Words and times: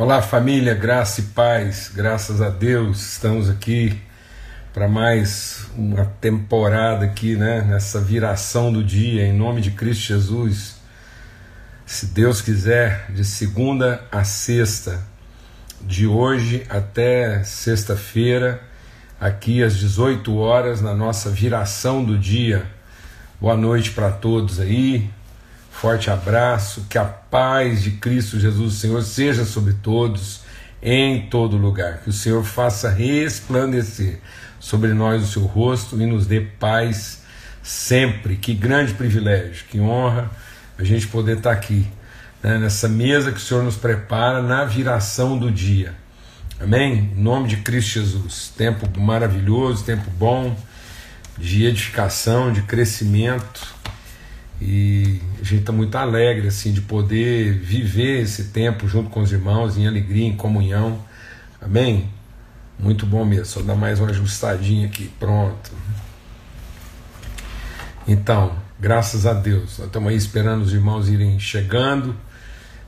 Olá, 0.00 0.22
família, 0.22 0.74
graça 0.74 1.20
e 1.20 1.24
paz, 1.24 1.90
graças 1.92 2.40
a 2.40 2.50
Deus, 2.50 3.14
estamos 3.14 3.50
aqui 3.50 4.00
para 4.72 4.86
mais 4.86 5.66
uma 5.76 6.04
temporada 6.20 7.04
aqui, 7.04 7.34
né, 7.34 7.62
nessa 7.62 8.00
viração 8.00 8.72
do 8.72 8.84
dia, 8.84 9.26
em 9.26 9.36
nome 9.36 9.60
de 9.60 9.72
Cristo 9.72 10.04
Jesus. 10.04 10.76
Se 11.84 12.06
Deus 12.06 12.40
quiser, 12.40 13.10
de 13.10 13.24
segunda 13.24 14.00
a 14.12 14.22
sexta, 14.22 15.02
de 15.80 16.06
hoje 16.06 16.64
até 16.70 17.42
sexta-feira, 17.42 18.62
aqui 19.20 19.64
às 19.64 19.76
18 19.76 20.32
horas, 20.36 20.80
na 20.80 20.94
nossa 20.94 21.28
viração 21.28 22.04
do 22.04 22.16
dia. 22.16 22.64
Boa 23.40 23.56
noite 23.56 23.90
para 23.90 24.12
todos 24.12 24.60
aí, 24.60 25.10
Forte 25.80 26.10
abraço, 26.10 26.86
que 26.90 26.98
a 26.98 27.04
paz 27.04 27.84
de 27.84 27.92
Cristo 27.92 28.40
Jesus, 28.40 28.74
Senhor, 28.74 29.00
seja 29.00 29.44
sobre 29.44 29.74
todos, 29.74 30.40
em 30.82 31.28
todo 31.28 31.56
lugar. 31.56 31.98
Que 31.98 32.10
o 32.10 32.12
Senhor 32.12 32.42
faça 32.42 32.90
resplandecer 32.90 34.18
sobre 34.58 34.92
nós 34.92 35.22
o 35.22 35.26
seu 35.28 35.42
rosto 35.42 35.94
e 36.02 36.04
nos 36.04 36.26
dê 36.26 36.40
paz 36.40 37.22
sempre. 37.62 38.34
Que 38.34 38.54
grande 38.54 38.92
privilégio, 38.92 39.66
que 39.70 39.78
honra 39.78 40.28
a 40.76 40.82
gente 40.82 41.06
poder 41.06 41.36
estar 41.36 41.52
aqui, 41.52 41.86
né, 42.42 42.58
nessa 42.58 42.88
mesa 42.88 43.30
que 43.30 43.38
o 43.38 43.40
Senhor 43.40 43.62
nos 43.62 43.76
prepara 43.76 44.42
na 44.42 44.64
viração 44.64 45.38
do 45.38 45.48
dia. 45.48 45.94
Amém? 46.60 47.12
Em 47.16 47.22
nome 47.22 47.46
de 47.46 47.58
Cristo 47.58 48.00
Jesus. 48.00 48.52
Tempo 48.58 48.98
maravilhoso, 48.98 49.84
tempo 49.84 50.10
bom, 50.10 50.56
de 51.38 51.66
edificação, 51.66 52.52
de 52.52 52.62
crescimento 52.62 53.77
e 54.60 55.20
a 55.40 55.44
gente 55.44 55.60
está 55.60 55.72
muito 55.72 55.94
alegre 55.96 56.48
assim 56.48 56.72
de 56.72 56.80
poder 56.80 57.54
viver 57.54 58.22
esse 58.22 58.44
tempo 58.44 58.88
junto 58.88 59.08
com 59.08 59.20
os 59.20 59.30
irmãos 59.30 59.78
em 59.78 59.86
alegria, 59.86 60.26
em 60.26 60.36
comunhão. 60.36 60.98
Amém? 61.60 62.10
Muito 62.78 63.06
bom 63.06 63.24
mesmo. 63.24 63.46
Só 63.46 63.62
dar 63.62 63.76
mais 63.76 64.00
uma 64.00 64.10
ajustadinha 64.10 64.86
aqui. 64.86 65.10
Pronto. 65.18 65.70
Então, 68.06 68.52
graças 68.80 69.26
a 69.26 69.32
Deus. 69.32 69.78
Nós 69.78 69.86
estamos 69.86 70.08
aí 70.10 70.16
esperando 70.16 70.62
os 70.62 70.72
irmãos 70.72 71.08
irem 71.08 71.38
chegando 71.38 72.16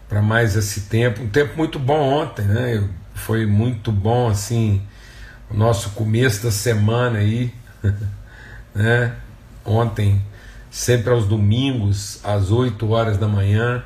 para 0.08 0.20
mais 0.20 0.56
esse 0.56 0.82
tempo. 0.82 1.22
Um 1.22 1.28
tempo 1.28 1.56
muito 1.56 1.78
bom 1.78 2.00
ontem, 2.00 2.44
né? 2.44 2.88
Foi 3.14 3.46
muito 3.46 3.92
bom 3.92 4.28
assim 4.28 4.82
o 5.48 5.54
nosso 5.54 5.90
começo 5.90 6.42
da 6.42 6.50
semana 6.50 7.18
aí, 7.18 7.52
né? 8.74 9.14
Ontem 9.64 10.20
sempre 10.70 11.10
aos 11.10 11.26
domingos, 11.26 12.20
às 12.24 12.50
8 12.50 12.88
horas 12.88 13.18
da 13.18 13.26
manhã. 13.26 13.82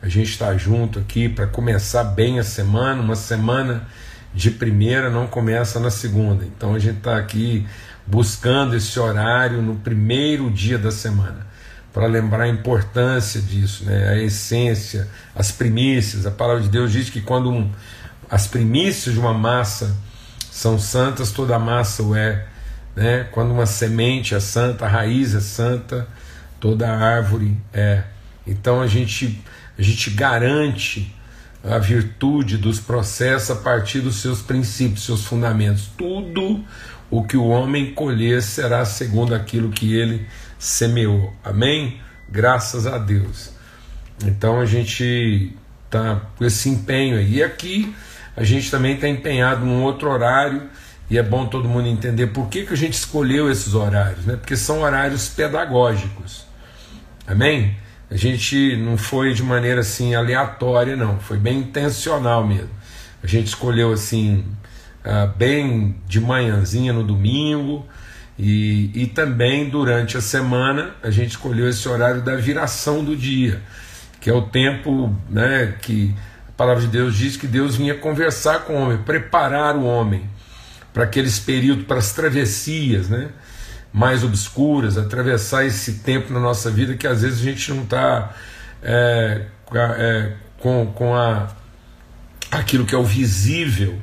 A 0.00 0.08
gente 0.08 0.30
está 0.30 0.56
junto 0.56 0.98
aqui 0.98 1.28
para 1.28 1.46
começar 1.46 2.04
bem 2.04 2.38
a 2.38 2.44
semana. 2.44 3.02
Uma 3.02 3.16
semana 3.16 3.88
de 4.32 4.50
primeira 4.50 5.10
não 5.10 5.26
começa 5.26 5.80
na 5.80 5.90
segunda. 5.90 6.44
Então 6.44 6.74
a 6.74 6.78
gente 6.78 6.98
está 6.98 7.18
aqui 7.18 7.66
buscando 8.06 8.76
esse 8.76 8.98
horário 8.98 9.60
no 9.60 9.74
primeiro 9.74 10.50
dia 10.50 10.78
da 10.78 10.90
semana 10.90 11.46
para 11.92 12.06
lembrar 12.06 12.44
a 12.44 12.48
importância 12.48 13.40
disso, 13.40 13.84
né? 13.84 14.08
a 14.08 14.16
essência, 14.16 15.08
as 15.34 15.50
primícias. 15.50 16.26
A 16.26 16.30
palavra 16.30 16.62
de 16.62 16.68
Deus 16.68 16.92
diz 16.92 17.10
que 17.10 17.20
quando 17.20 17.50
um, 17.50 17.70
as 18.30 18.46
primícias 18.46 19.14
de 19.14 19.20
uma 19.20 19.34
massa 19.34 19.96
são 20.50 20.78
santas, 20.78 21.32
toda 21.32 21.56
a 21.56 21.58
massa 21.58 22.02
o 22.02 22.14
é. 22.14 22.46
Né? 22.94 23.24
Quando 23.32 23.50
uma 23.50 23.66
semente 23.66 24.34
é 24.34 24.40
santa, 24.40 24.84
a 24.84 24.88
raiz 24.88 25.34
é 25.34 25.40
santa, 25.40 26.06
toda 26.60 26.88
árvore 26.88 27.56
é. 27.72 28.02
Então 28.46 28.80
a 28.80 28.86
gente, 28.86 29.42
a 29.78 29.82
gente 29.82 30.10
garante 30.10 31.14
a 31.62 31.78
virtude 31.78 32.56
dos 32.56 32.80
processos 32.80 33.50
a 33.50 33.56
partir 33.56 34.00
dos 34.00 34.16
seus 34.16 34.40
princípios, 34.40 35.04
seus 35.04 35.24
fundamentos. 35.24 35.90
Tudo 35.96 36.64
o 37.10 37.24
que 37.24 37.36
o 37.36 37.46
homem 37.46 37.92
colher 37.94 38.42
será 38.42 38.84
segundo 38.84 39.34
aquilo 39.34 39.70
que 39.70 39.94
ele 39.94 40.26
semeou. 40.58 41.34
Amém? 41.44 42.00
Graças 42.28 42.86
a 42.86 42.98
Deus. 42.98 43.52
Então 44.24 44.60
a 44.60 44.66
gente 44.66 45.52
está 45.84 46.20
com 46.36 46.44
esse 46.44 46.68
empenho 46.68 47.18
aí. 47.18 47.36
E 47.36 47.42
aqui 47.42 47.94
a 48.36 48.44
gente 48.44 48.70
também 48.70 48.94
está 48.94 49.08
empenhado 49.08 49.64
num 49.64 49.82
outro 49.82 50.10
horário. 50.10 50.62
E 51.10 51.16
é 51.16 51.22
bom 51.22 51.46
todo 51.46 51.68
mundo 51.68 51.88
entender 51.88 52.28
por 52.28 52.48
que, 52.48 52.66
que 52.66 52.72
a 52.74 52.76
gente 52.76 52.92
escolheu 52.92 53.50
esses 53.50 53.72
horários, 53.72 54.26
né? 54.26 54.36
porque 54.36 54.54
são 54.54 54.82
horários 54.82 55.28
pedagógicos. 55.28 56.47
Amém? 57.28 57.76
A 58.10 58.16
gente 58.16 58.74
não 58.76 58.96
foi 58.96 59.34
de 59.34 59.42
maneira 59.42 59.82
assim 59.82 60.14
aleatória, 60.14 60.96
não, 60.96 61.20
foi 61.20 61.36
bem 61.36 61.58
intencional 61.58 62.46
mesmo. 62.46 62.70
A 63.22 63.26
gente 63.26 63.48
escolheu 63.48 63.92
assim, 63.92 64.46
uh, 65.04 65.30
bem 65.36 65.94
de 66.06 66.18
manhãzinha 66.20 66.90
no 66.90 67.04
domingo, 67.04 67.86
e, 68.38 68.90
e 68.94 69.06
também 69.08 69.68
durante 69.68 70.16
a 70.16 70.22
semana 70.22 70.94
a 71.02 71.10
gente 71.10 71.32
escolheu 71.32 71.68
esse 71.68 71.86
horário 71.86 72.22
da 72.22 72.34
viração 72.36 73.04
do 73.04 73.14
dia, 73.14 73.60
que 74.22 74.30
é 74.30 74.32
o 74.32 74.42
tempo 74.42 75.14
né, 75.28 75.74
que 75.82 76.14
a 76.48 76.52
palavra 76.52 76.80
de 76.80 76.88
Deus 76.88 77.14
diz 77.14 77.36
que 77.36 77.46
Deus 77.46 77.76
vinha 77.76 77.94
conversar 77.94 78.60
com 78.60 78.72
o 78.72 78.82
homem, 78.84 78.98
preparar 78.98 79.76
o 79.76 79.84
homem 79.84 80.22
para 80.94 81.04
aqueles 81.04 81.38
períodos, 81.38 81.84
para 81.84 81.98
as 81.98 82.12
travessias, 82.12 83.10
né? 83.10 83.28
Mais 83.92 84.22
obscuras, 84.22 84.98
atravessar 84.98 85.64
esse 85.64 85.94
tempo 85.94 86.32
na 86.32 86.40
nossa 86.40 86.70
vida 86.70 86.94
que 86.94 87.06
às 87.06 87.22
vezes 87.22 87.40
a 87.40 87.44
gente 87.44 87.72
não 87.72 87.82
está 87.82 88.34
é, 88.82 89.46
é, 89.74 90.32
com, 90.58 90.86
com 90.94 91.14
a, 91.14 91.48
aquilo 92.50 92.84
que 92.84 92.94
é 92.94 92.98
o 92.98 93.04
visível 93.04 93.98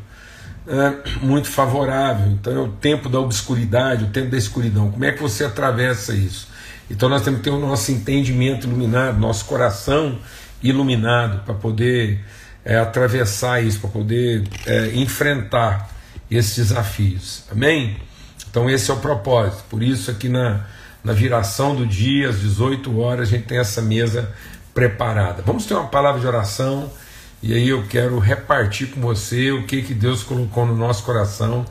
é, 0.68 1.10
muito 1.22 1.48
favorável. 1.48 2.32
Então 2.32 2.54
é 2.54 2.60
o 2.60 2.70
tempo 2.70 3.10
da 3.10 3.20
obscuridade, 3.20 4.06
o 4.06 4.10
tempo 4.10 4.30
da 4.30 4.38
escuridão. 4.38 4.92
Como 4.92 5.06
é 5.06 5.12
que 5.12 5.22
você 5.22 5.44
atravessa 5.44 6.14
isso? 6.14 6.48
Então 6.90 7.10
nós 7.10 7.22
temos 7.24 7.40
que 7.40 7.46
ter 7.46 7.52
o 7.52 7.60
nosso 7.60 7.92
entendimento 7.92 8.68
iluminado, 8.68 9.20
nosso 9.20 9.46
coração 9.46 10.20
iluminado 10.62 11.44
para 11.44 11.54
poder 11.54 12.20
é, 12.64 12.78
atravessar 12.78 13.64
isso, 13.64 13.80
para 13.80 13.90
poder 13.90 14.44
é, 14.66 14.92
enfrentar 14.96 15.90
esses 16.30 16.56
desafios. 16.56 17.44
Amém? 17.52 17.98
Então 18.56 18.70
esse 18.70 18.90
é 18.90 18.94
o 18.94 18.98
propósito. 18.98 19.66
Por 19.70 19.84
isso 19.84 20.10
aqui 20.10 20.30
na, 20.30 20.66
na 21.04 21.12
viração 21.12 21.76
do 21.76 21.86
dia, 21.86 22.30
às 22.30 22.40
18 22.40 22.98
horas, 23.02 23.28
a 23.28 23.32
gente 23.32 23.48
tem 23.48 23.58
essa 23.58 23.82
mesa 23.82 24.32
preparada. 24.74 25.44
Vamos 25.46 25.66
ter 25.66 25.74
uma 25.74 25.88
palavra 25.88 26.22
de 26.22 26.26
oração 26.26 26.90
e 27.44 27.54
aí 27.54 27.68
eu 27.68 27.84
quero 27.84 28.18
repartir 28.18 28.88
com 28.92 29.02
você 29.02 29.52
o 29.52 29.66
que, 29.66 29.82
que 29.82 29.94
Deus 29.94 30.24
colocou 30.24 30.66
no 30.66 30.74
nosso 30.74 31.04
coração 31.04 31.66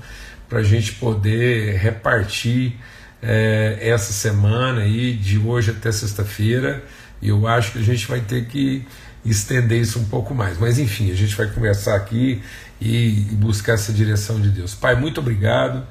para 0.46 0.58
a 0.58 0.62
gente 0.62 0.92
poder 0.96 1.78
repartir 1.78 2.74
é, 3.22 3.78
essa 3.80 4.12
semana 4.12 4.82
aí, 4.82 5.14
de 5.14 5.38
hoje 5.38 5.70
até 5.70 5.90
sexta-feira. 5.90 6.84
E 7.22 7.30
eu 7.30 7.48
acho 7.48 7.72
que 7.72 7.78
a 7.78 7.82
gente 7.82 8.06
vai 8.06 8.20
ter 8.20 8.44
que 8.44 8.86
estender 9.24 9.80
isso 9.80 9.98
um 9.98 10.04
pouco 10.04 10.34
mais. 10.34 10.58
Mas 10.58 10.78
enfim, 10.78 11.10
a 11.10 11.14
gente 11.14 11.34
vai 11.34 11.46
conversar 11.46 11.96
aqui 11.96 12.42
e, 12.78 13.26
e 13.32 13.34
buscar 13.36 13.72
essa 13.72 13.90
direção 13.90 14.38
de 14.38 14.50
Deus. 14.50 14.74
Pai, 14.74 14.94
muito 14.94 15.18
obrigado. 15.20 15.82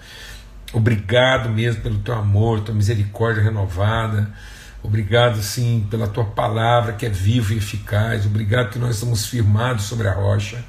Obrigado 0.74 1.50
mesmo 1.50 1.84
pelo 1.84 2.00
teu 2.00 2.16
amor, 2.16 2.62
tua 2.62 2.74
misericórdia 2.74 3.44
renovada. 3.44 4.34
Obrigado, 4.82 5.42
sim, 5.42 5.88
pela 5.90 6.08
tua 6.08 6.26
palavra 6.26 6.94
que 6.94 7.06
é 7.06 7.10
viva 7.10 7.54
e 7.54 7.58
eficaz. 7.58 8.26
Obrigado 8.26 8.72
que 8.72 8.80
nós 8.80 8.96
estamos 8.96 9.28
firmados 9.28 9.84
sobre 9.84 10.08
a 10.08 10.14
rocha. 10.14 10.66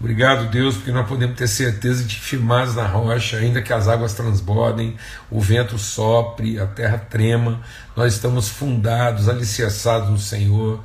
Obrigado, 0.00 0.50
Deus, 0.50 0.76
porque 0.76 0.90
nós 0.90 1.06
podemos 1.06 1.36
ter 1.36 1.46
certeza 1.46 2.02
de 2.02 2.16
que 2.16 2.20
firmados 2.20 2.74
na 2.74 2.86
rocha, 2.86 3.36
ainda 3.36 3.62
que 3.62 3.72
as 3.72 3.86
águas 3.86 4.14
transbordem, 4.14 4.96
o 5.30 5.40
vento 5.40 5.78
sopre, 5.78 6.58
a 6.58 6.66
terra 6.66 6.98
trema, 6.98 7.60
nós 7.94 8.14
estamos 8.14 8.48
fundados, 8.48 9.28
alicerçados 9.28 10.08
no 10.08 10.18
Senhor. 10.18 10.82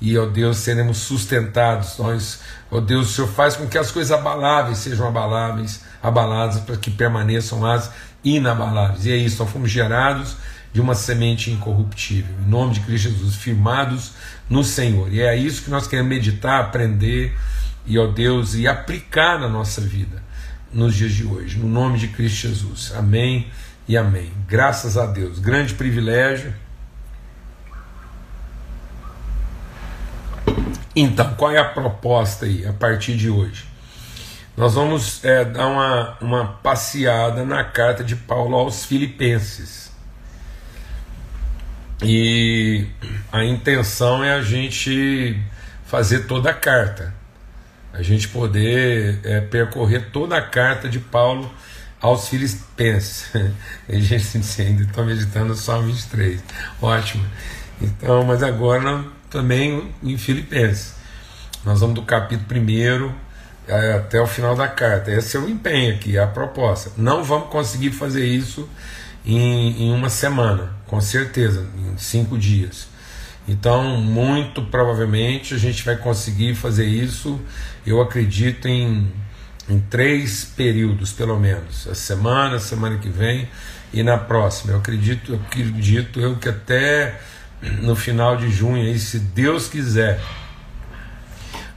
E, 0.00 0.16
ó 0.18 0.26
Deus, 0.26 0.58
seremos 0.58 0.98
sustentados. 0.98 1.98
Nós, 1.98 2.40
ó 2.70 2.78
Deus, 2.78 3.10
o 3.10 3.12
Senhor 3.14 3.28
faz 3.28 3.56
com 3.56 3.66
que 3.66 3.78
as 3.78 3.90
coisas 3.90 4.12
abaláveis 4.12 4.78
sejam 4.78 5.08
abaláveis 5.08 5.80
abaladas 6.02 6.60
para 6.60 6.76
que 6.76 6.90
permaneçam 6.90 7.64
as 7.64 7.90
inabaláveis. 8.24 9.06
E 9.06 9.12
é 9.12 9.16
isso, 9.16 9.42
nós 9.42 9.52
fomos 9.52 9.70
gerados 9.70 10.36
de 10.72 10.80
uma 10.80 10.94
semente 10.94 11.50
incorruptível, 11.50 12.34
em 12.44 12.48
nome 12.48 12.74
de 12.74 12.80
Cristo 12.80 13.10
Jesus, 13.10 13.36
firmados 13.36 14.12
no 14.48 14.64
Senhor. 14.64 15.12
E 15.12 15.20
é 15.20 15.36
isso 15.36 15.62
que 15.62 15.70
nós 15.70 15.86
queremos 15.86 16.10
meditar, 16.10 16.60
aprender 16.60 17.36
e, 17.86 17.98
ó 17.98 18.06
Deus, 18.06 18.54
e 18.54 18.66
aplicar 18.66 19.38
na 19.38 19.48
nossa 19.48 19.80
vida 19.80 20.22
nos 20.72 20.94
dias 20.94 21.12
de 21.12 21.26
hoje, 21.26 21.58
no 21.58 21.68
nome 21.68 21.98
de 21.98 22.08
Cristo 22.08 22.48
Jesus. 22.48 22.92
Amém 22.96 23.48
e 23.86 23.96
amém. 23.96 24.32
Graças 24.48 24.96
a 24.96 25.04
Deus, 25.04 25.38
grande 25.38 25.74
privilégio. 25.74 26.54
Então, 30.96 31.34
qual 31.34 31.50
é 31.50 31.58
a 31.58 31.64
proposta 31.64 32.46
aí 32.46 32.66
a 32.66 32.72
partir 32.72 33.16
de 33.16 33.28
hoje? 33.28 33.71
Nós 34.56 34.74
vamos 34.74 35.24
é, 35.24 35.44
dar 35.44 35.66
uma, 35.66 36.18
uma 36.20 36.46
passeada 36.62 37.44
na 37.44 37.64
carta 37.64 38.04
de 38.04 38.14
Paulo 38.14 38.54
aos 38.54 38.84
Filipenses. 38.84 39.90
E 42.02 42.86
a 43.30 43.44
intenção 43.44 44.22
é 44.22 44.32
a 44.32 44.42
gente 44.42 45.40
fazer 45.86 46.26
toda 46.26 46.50
a 46.50 46.54
carta. 46.54 47.14
a 47.94 48.02
gente 48.02 48.28
poder 48.28 49.20
é, 49.24 49.40
percorrer 49.40 50.10
toda 50.10 50.36
a 50.36 50.42
carta 50.42 50.88
de 50.88 50.98
Paulo 50.98 51.50
aos 52.00 52.28
Filipenses. 52.28 53.30
A 53.88 53.94
gente 53.94 54.38
ainda 54.60 54.82
está 54.82 55.02
meditando 55.02 55.54
só 55.54 55.80
23. 55.80 56.42
Ótimo. 56.80 57.24
Então, 57.80 58.24
mas 58.24 58.42
agora 58.42 59.04
também 59.30 59.92
em 60.02 60.18
Filipenses. 60.18 60.94
Nós 61.64 61.80
vamos 61.80 61.94
do 61.94 62.02
capítulo 62.02 62.60
1 62.60 63.08
é, 63.08 63.14
até 63.68 64.20
o 64.20 64.26
final 64.26 64.54
da 64.54 64.68
carta. 64.68 65.10
Esse 65.10 65.36
é 65.36 65.40
o 65.40 65.48
empenho 65.48 65.94
aqui, 65.94 66.18
a 66.18 66.26
proposta. 66.26 66.90
Não 66.96 67.22
vamos 67.22 67.48
conseguir 67.48 67.90
fazer 67.90 68.26
isso 68.26 68.68
em, 69.24 69.84
em 69.84 69.92
uma 69.92 70.08
semana, 70.08 70.72
com 70.86 71.00
certeza, 71.00 71.66
em 71.76 71.96
cinco 71.96 72.36
dias. 72.36 72.88
Então, 73.46 73.96
muito 73.96 74.62
provavelmente 74.62 75.54
a 75.54 75.58
gente 75.58 75.84
vai 75.84 75.96
conseguir 75.96 76.54
fazer 76.54 76.86
isso, 76.86 77.40
eu 77.84 78.00
acredito, 78.00 78.68
em, 78.68 79.10
em 79.68 79.80
três 79.80 80.44
períodos, 80.44 81.12
pelo 81.12 81.38
menos. 81.38 81.88
A 81.88 81.94
semana, 81.94 82.56
a 82.56 82.60
semana 82.60 82.98
que 82.98 83.08
vem 83.08 83.48
e 83.92 84.02
na 84.02 84.16
próxima. 84.16 84.72
Eu 84.72 84.78
acredito, 84.78 85.32
eu 85.32 85.40
acredito 85.40 86.20
eu 86.20 86.36
que 86.36 86.48
até 86.48 87.20
no 87.80 87.94
final 87.94 88.36
de 88.36 88.50
junho, 88.50 88.82
aí, 88.82 88.98
se 88.98 89.18
Deus 89.18 89.68
quiser, 89.68 90.20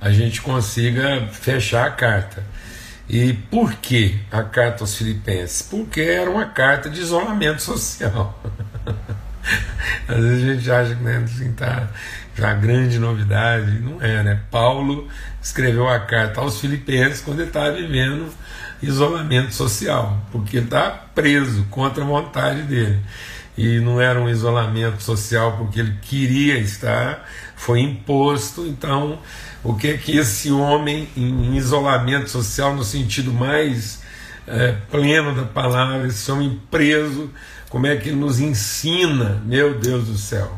a 0.06 0.12
gente 0.12 0.40
consiga 0.40 1.28
fechar 1.32 1.88
a 1.88 1.90
carta. 1.90 2.44
E 3.10 3.34
por 3.34 3.74
que 3.74 4.20
a 4.32 4.44
carta 4.44 4.84
aos 4.84 4.96
Filipenses? 4.96 5.64
Porque 5.64 6.00
era 6.00 6.30
uma 6.30 6.46
carta 6.46 6.92
de 6.92 7.02
isolamento 7.02 7.60
social. 7.64 8.40
Às 10.08 10.18
vezes 10.18 10.44
a 10.44 10.54
gente 10.54 10.72
acha 10.72 10.96
que 10.96 11.04
né, 11.04 11.24
assim, 11.26 11.52
tá 11.54 11.90
já 12.36 12.54
grande 12.54 13.00
novidade, 13.00 13.80
não 13.80 14.00
é, 14.00 14.22
né? 14.22 14.40
Paulo 14.52 15.08
escreveu 15.42 15.90
a 15.90 16.00
carta 16.00 16.40
aos 16.40 16.60
Filipenses 16.60 17.22
quando 17.22 17.40
ele 17.40 17.48
estava 17.48 17.72
vivendo 17.72 18.32
isolamento 18.84 19.56
social, 19.56 20.24
porque 20.32 20.58
ele 20.58 20.66
está 20.66 20.92
preso 21.16 21.66
contra 21.72 22.04
a 22.04 22.08
vontade 22.08 22.62
dele. 22.62 23.00
E 23.58 23.80
não 23.80 24.00
era 24.00 24.20
um 24.22 24.30
isolamento 24.30 25.02
social 25.02 25.58
porque 25.58 25.80
ele 25.80 25.98
queria 26.00 26.60
estar, 26.60 27.28
foi 27.56 27.80
imposto. 27.80 28.68
Então, 28.68 29.18
o 29.66 29.74
que 29.74 29.98
que 29.98 30.16
esse 30.16 30.52
homem 30.52 31.10
em 31.18 31.56
isolamento 31.58 32.30
social, 32.30 32.76
no 32.76 32.84
sentido 32.84 33.34
mais 33.34 34.04
é, 34.48 34.74
pleno 34.92 35.34
da 35.34 35.42
palavra, 35.42 36.08
esse 36.08 36.32
homem 36.32 36.62
preso, 36.70 37.32
como 37.68 37.88
é 37.88 37.96
que 37.96 38.10
ele 38.10 38.18
nos 38.18 38.40
ensina, 38.40 39.42
meu 39.44 39.80
Deus 39.80 40.08
do 40.08 40.18
céu, 40.20 40.56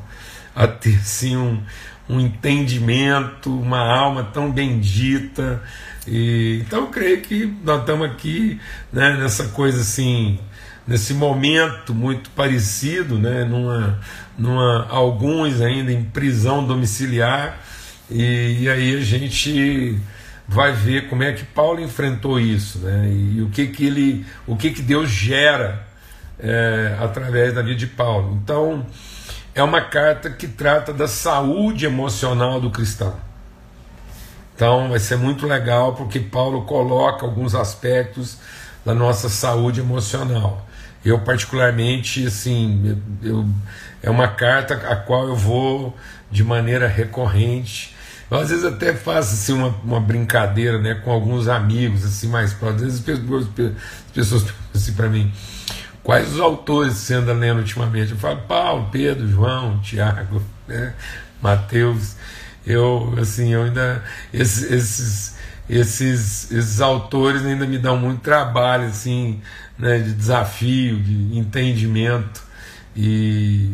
a 0.53 0.67
ter 0.67 0.97
assim 0.97 1.37
um, 1.37 1.63
um 2.09 2.19
entendimento, 2.19 3.49
uma 3.49 3.79
alma 3.79 4.25
tão 4.25 4.51
bendita. 4.51 5.63
E, 6.05 6.61
então 6.67 6.81
eu 6.81 6.87
creio 6.87 7.21
que 7.21 7.45
nós 7.63 7.79
estamos 7.79 8.11
aqui 8.11 8.59
né, 8.91 9.15
nessa 9.15 9.45
coisa 9.45 9.79
assim, 9.79 10.37
nesse 10.85 11.13
momento 11.13 11.95
muito 11.95 12.29
parecido, 12.31 13.17
né, 13.17 13.45
numa, 13.45 14.01
numa, 14.37 14.85
alguns 14.89 15.61
ainda 15.61 15.93
em 15.93 16.03
prisão 16.03 16.65
domiciliar, 16.65 17.57
e, 18.09 18.63
e 18.63 18.69
aí 18.69 18.95
a 18.95 19.01
gente 19.01 19.99
vai 20.47 20.71
ver 20.71 21.09
como 21.09 21.23
é 21.23 21.33
que 21.33 21.43
Paulo 21.43 21.81
enfrentou 21.81 22.39
isso, 22.39 22.79
né, 22.79 23.09
e 23.11 23.41
o 23.41 23.49
que 23.49 23.67
que 23.67 23.85
ele, 23.85 24.25
o 24.45 24.55
que 24.55 24.71
que 24.71 24.81
Deus 24.81 25.09
gera 25.09 25.85
é, 26.39 26.95
através 26.99 27.53
da 27.53 27.61
vida 27.61 27.75
de 27.75 27.87
Paulo. 27.87 28.39
Então, 28.43 28.85
é 29.53 29.63
uma 29.63 29.81
carta 29.81 30.29
que 30.29 30.47
trata 30.47 30.93
da 30.93 31.07
saúde 31.07 31.85
emocional 31.85 32.61
do 32.61 32.69
cristão. 32.69 33.15
Então, 34.55 34.89
vai 34.89 34.99
ser 34.99 35.17
muito 35.17 35.45
legal 35.45 35.93
porque 35.93 36.19
Paulo 36.19 36.63
coloca 36.63 37.25
alguns 37.25 37.53
aspectos 37.53 38.37
da 38.85 38.93
nossa 38.93 39.29
saúde 39.29 39.79
emocional. 39.79 40.65
Eu, 41.03 41.19
particularmente, 41.19 42.25
assim, 42.25 42.99
eu, 43.21 43.45
é 44.01 44.09
uma 44.09 44.27
carta 44.27 44.75
a 44.75 44.95
qual 44.95 45.27
eu 45.27 45.35
vou 45.35 45.95
de 46.31 46.43
maneira 46.43 46.87
recorrente. 46.87 47.95
Eu, 48.29 48.39
às 48.39 48.49
vezes 48.49 48.65
até 48.65 48.93
faço 48.93 49.33
assim, 49.33 49.53
uma, 49.53 49.69
uma 49.83 49.99
brincadeira 49.99 50.79
né, 50.79 50.95
com 50.95 51.11
alguns 51.11 51.47
amigos 51.47 52.03
assim 52.03 52.27
mais 52.27 52.53
próximos. 52.53 52.83
Às 52.83 52.99
vezes 52.99 52.99
as 52.99 53.05
pessoas 54.13 54.43
perguntam 54.43 54.67
assim 54.73 54.93
para 54.93 55.09
mim 55.09 55.31
Quais 56.07 56.35
os 56.35 56.39
autores 56.39 56.93
você 56.93 57.15
anda 57.15 57.33
lendo 57.33 57.57
ultimamente? 57.57 58.11
Eu 58.11 58.17
falo 58.17 58.39
Paulo, 58.47 58.87
Pedro, 58.89 59.27
João, 59.27 59.77
Tiago, 59.81 60.41
né? 60.65 60.93
Mateus. 61.41 62.15
Eu, 62.65 63.13
assim, 63.19 63.51
eu 63.51 63.63
ainda. 63.63 64.01
Esses, 64.33 64.71
esses, 64.71 65.35
esses, 65.69 66.49
esses 66.49 66.79
autores 66.79 67.45
ainda 67.45 67.67
me 67.67 67.77
dão 67.77 67.97
muito 67.97 68.21
trabalho, 68.21 68.85
assim, 68.85 69.41
né? 69.77 69.99
De 69.99 70.13
desafio, 70.13 70.97
de 70.97 71.37
entendimento. 71.37 72.41
E, 72.95 73.69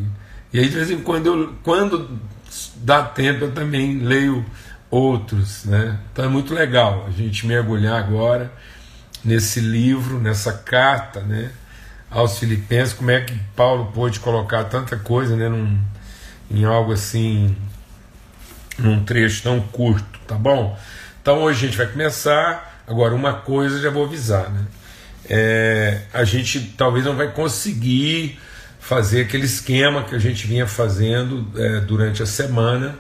e 0.52 0.58
aí, 0.58 0.68
de 0.68 0.76
vez 0.76 0.90
em 0.90 1.02
quando, 1.02 1.28
eu, 1.28 1.54
quando 1.62 2.20
dá 2.84 3.04
tempo, 3.04 3.46
eu 3.46 3.52
também 3.52 4.00
leio 4.00 4.46
outros, 4.92 5.66
né? 5.66 6.00
Então 6.12 6.26
é 6.26 6.28
muito 6.28 6.54
legal 6.54 7.06
a 7.08 7.12
gente 7.12 7.48
mergulhar 7.48 7.98
agora 7.98 8.52
nesse 9.24 9.60
livro, 9.60 10.20
nessa 10.20 10.54
carta, 10.54 11.22
né? 11.22 11.52
aos 12.14 12.38
Filipenses, 12.38 12.94
como 12.94 13.10
é 13.10 13.22
que 13.22 13.34
Paulo 13.56 13.92
pôde 13.92 14.20
colocar 14.20 14.64
tanta 14.66 14.96
coisa 14.96 15.36
né, 15.36 15.50
num, 15.50 15.80
em 16.50 16.64
algo 16.64 16.94
assim, 16.94 17.56
num 18.78 19.04
trecho 19.04 19.42
tão 19.42 19.60
curto, 19.60 20.20
tá 20.28 20.36
bom? 20.36 20.78
Então 21.22 21.42
hoje 21.42 21.66
a 21.66 21.68
gente 21.68 21.78
vai 21.78 21.88
começar. 21.88 22.82
Agora, 22.86 23.16
uma 23.16 23.34
coisa 23.34 23.82
já 23.82 23.90
vou 23.90 24.06
avisar, 24.06 24.50
né? 24.52 24.66
É, 25.28 26.02
a 26.14 26.24
gente 26.24 26.60
talvez 26.78 27.06
não 27.06 27.16
vai 27.16 27.32
conseguir 27.32 28.38
fazer 28.84 29.22
aquele 29.22 29.46
esquema 29.46 30.04
que 30.04 30.14
a 30.14 30.20
gente 30.20 30.46
vinha 30.46 30.68
fazendo 30.68 31.48
é, 31.58 31.80
durante 31.80 32.22
a 32.22 32.26
semana, 32.26 32.96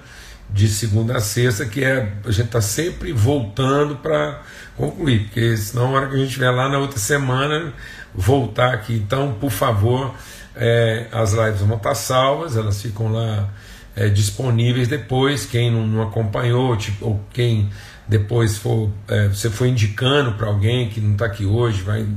de 0.49 0.69
segunda 0.69 1.17
a 1.17 1.19
sexta, 1.19 1.65
que 1.65 1.83
é 1.83 2.13
a 2.23 2.31
gente 2.31 2.45
está 2.45 2.61
sempre 2.61 3.11
voltando 3.11 3.97
para 3.97 4.41
concluir, 4.77 5.25
porque 5.25 5.57
senão, 5.57 5.91
na 5.91 5.97
hora 5.97 6.07
que 6.07 6.15
a 6.15 6.17
gente 6.17 6.27
estiver 6.29 6.51
lá 6.51 6.69
na 6.69 6.77
outra 6.77 6.97
semana, 6.97 7.73
voltar 8.15 8.73
aqui. 8.73 8.93
Então, 8.93 9.33
por 9.33 9.51
favor, 9.51 10.15
é, 10.55 11.07
as 11.11 11.33
lives 11.33 11.59
vão 11.59 11.75
estar 11.75 11.95
salvas, 11.95 12.55
elas 12.55 12.81
ficam 12.81 13.11
lá 13.11 13.49
é, 13.93 14.07
disponíveis 14.07 14.87
depois. 14.87 15.45
Quem 15.45 15.69
não, 15.69 15.85
não 15.85 16.01
acompanhou, 16.01 16.77
tipo, 16.77 17.05
ou 17.05 17.25
quem 17.33 17.69
depois 18.07 18.57
for, 18.57 18.89
é, 19.09 19.27
você 19.27 19.49
foi 19.49 19.67
indicando 19.67 20.33
para 20.35 20.47
alguém 20.47 20.87
que 20.87 21.01
não 21.01 21.11
está 21.11 21.25
aqui 21.25 21.45
hoje, 21.45 21.81
vai, 21.81 22.07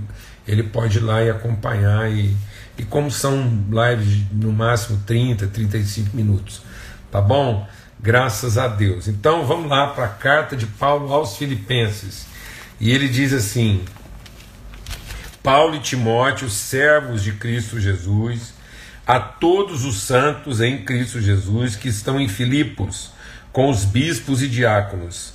ele 0.47 0.63
pode 0.63 0.99
ir 0.99 1.01
lá 1.01 1.21
e 1.21 1.31
acompanhar. 1.31 2.09
E, 2.13 2.37
e 2.79 2.85
como 2.85 3.11
são 3.11 3.65
lives 3.71 4.25
no 4.33 4.53
máximo 4.53 5.03
30, 5.07 5.47
35 5.47 6.17
minutos, 6.17 6.63
tá 7.11 7.21
bom? 7.21 7.67
Graças 7.99 8.59
a 8.59 8.69
Deus. 8.69 9.09
Então 9.09 9.47
vamos 9.47 9.71
lá 9.71 9.89
para 9.89 10.05
a 10.05 10.09
carta 10.09 10.57
de 10.57 10.67
Paulo 10.67 11.13
aos 11.13 11.37
Filipenses. 11.37 12.27
E 12.79 12.91
ele 12.91 13.09
diz 13.09 13.33
assim: 13.33 13.83
Paulo 15.43 15.77
e 15.77 15.81
Timóteo, 15.81 16.51
servos 16.51 17.23
de 17.23 17.33
Cristo 17.33 17.81
Jesus, 17.81 18.53
a 19.07 19.19
todos 19.19 19.85
os 19.85 20.03
santos 20.03 20.61
em 20.61 20.85
Cristo 20.85 21.21
Jesus 21.21 21.77
que 21.77 21.89
estão 21.89 22.21
em 22.21 22.29
Filipos, 22.29 23.13
com 23.53 23.71
os 23.71 23.85
bispos 23.85 24.43
e 24.43 24.49
diáconos. 24.49 25.33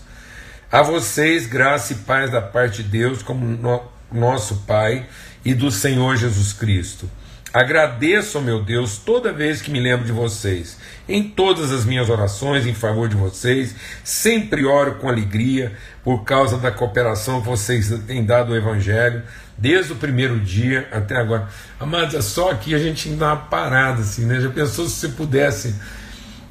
A 0.71 0.81
vocês, 0.81 1.47
graça 1.47 1.93
e 1.93 1.97
paz 1.97 2.31
da 2.31 2.41
parte 2.41 2.83
de 2.83 2.89
Deus, 2.89 3.23
como 3.23 3.45
no, 3.45 3.81
nosso 4.11 4.57
Pai 4.67 5.07
e 5.43 5.53
do 5.53 5.71
Senhor 5.71 6.15
Jesus 6.15 6.53
Cristo. 6.53 7.09
Agradeço 7.53 8.39
meu 8.39 8.63
Deus 8.63 8.97
toda 8.97 9.33
vez 9.33 9.61
que 9.61 9.69
me 9.69 9.79
lembro 9.79 10.05
de 10.05 10.13
vocês. 10.13 10.77
Em 11.07 11.21
todas 11.21 11.69
as 11.71 11.83
minhas 11.83 12.09
orações 12.09 12.65
em 12.65 12.73
favor 12.73 13.09
de 13.09 13.15
vocês, 13.17 13.75
sempre 14.05 14.65
oro 14.65 14.95
com 14.95 15.09
alegria 15.09 15.73
por 16.01 16.23
causa 16.23 16.57
da 16.57 16.71
cooperação 16.71 17.41
que 17.41 17.47
vocês 17.47 17.93
têm 18.07 18.23
dado 18.23 18.51
ao 18.51 18.57
Evangelho 18.57 19.23
desde 19.57 19.91
o 19.91 19.97
primeiro 19.97 20.39
dia 20.39 20.87
até 20.93 21.17
agora. 21.17 21.49
Amados, 21.77 22.15
é 22.15 22.21
só 22.21 22.51
aqui 22.51 22.73
a 22.73 22.79
gente 22.79 23.09
dá 23.09 23.33
uma 23.33 23.35
parada, 23.35 24.01
assim, 24.01 24.25
né? 24.25 24.39
Já 24.39 24.49
pensou 24.49 24.87
se 24.87 24.95
você 24.95 25.09
pudesse, 25.09 25.75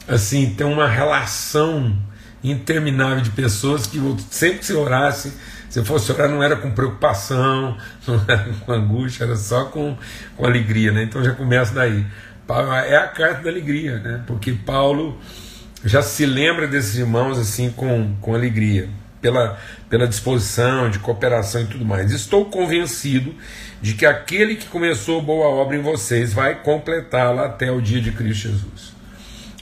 assim, 0.07 0.55
ter 0.55 0.65
uma 0.65 0.87
relação 0.87 1.97
interminável 2.45 3.23
de 3.23 3.31
pessoas 3.31 3.87
que 3.87 3.99
sempre 4.31 4.59
que 4.59 4.67
você 4.67 4.75
orasse, 4.75 5.33
se 5.71 5.85
fosse 5.85 6.11
orar 6.11 6.29
não 6.29 6.43
era 6.43 6.57
com 6.57 6.71
preocupação, 6.73 7.79
não 8.07 8.23
era 8.29 8.45
com 8.67 8.73
angústia, 8.73 9.25
era 9.25 9.37
só 9.37 9.67
com, 9.67 9.97
com 10.37 10.45
alegria, 10.45 10.91
né? 10.91 11.05
Então 11.05 11.25
já 11.25 11.33
começa 11.33 11.73
daí. 11.73 12.05
É 12.89 12.97
a 12.97 13.07
carta 13.07 13.45
da 13.45 13.49
alegria, 13.51 13.99
né? 14.01 14.25
Porque 14.27 14.53
Paulo 14.53 15.17
já 15.85 16.03
se 16.03 16.27
lembra 16.27 16.67
desses 16.67 16.97
irmãos 16.97 17.39
assim 17.39 17.71
com, 17.71 18.17
com 18.21 18.35
alegria 18.35 18.89
pela, 19.21 19.57
pela 19.89 20.09
disposição 20.09 20.91
de 20.91 20.99
cooperação 20.99 21.63
e 21.63 21.67
tudo 21.67 21.85
mais. 21.85 22.11
Estou 22.11 22.47
convencido 22.47 23.33
de 23.81 23.95
que 23.95 24.05
aquele 24.05 24.57
que 24.57 24.67
começou 24.67 25.23
boa 25.23 25.47
obra 25.47 25.77
em 25.77 25.81
vocês 25.81 26.33
vai 26.33 26.63
completá-la 26.63 27.47
até 27.47 27.71
o 27.71 27.81
dia 27.81 28.01
de 28.01 28.11
Cristo 28.11 28.49
Jesus. 28.49 28.93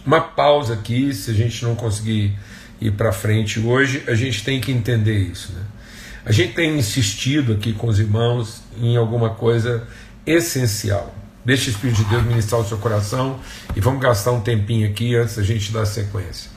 Uma 0.07 0.23
pausa 0.23 0.73
aqui, 0.73 1.13
se 1.13 1.31
a 1.31 1.35
gente 1.35 1.63
não 1.63 1.75
conseguir 1.75 2.35
ir 2.81 2.93
para 2.93 3.13
frente 3.13 3.61
hoje, 3.61 4.03
a 4.07 4.15
gente 4.15 4.43
tem 4.43 4.61
que 4.61 4.73
entender 4.73 5.19
isso. 5.19 5.53
Né? 5.53 5.63
A 6.25 6.33
gente 6.33 6.55
tem 6.55 6.79
insistido 6.79 7.53
aqui 7.53 7.73
com 7.73 7.87
os 7.87 7.99
irmãos 7.99 8.63
em 8.81 8.97
alguma 8.97 9.31
coisa 9.31 9.87
essencial. 10.27 11.15
Deixa 11.45 11.71
o 11.71 11.73
Espírito 11.73 12.03
de 12.03 12.11
Deus 12.11 12.25
ministrar 12.25 12.61
o 12.61 12.65
seu 12.65 12.79
coração 12.79 13.41
e 13.75 13.81
vamos 13.81 14.01
gastar 14.01 14.33
um 14.33 14.41
tempinho 14.41 14.89
aqui 14.89 15.15
antes 15.15 15.37
da 15.37 15.43
gente 15.43 15.73
dar 15.73 15.87
sequência. 15.87 16.51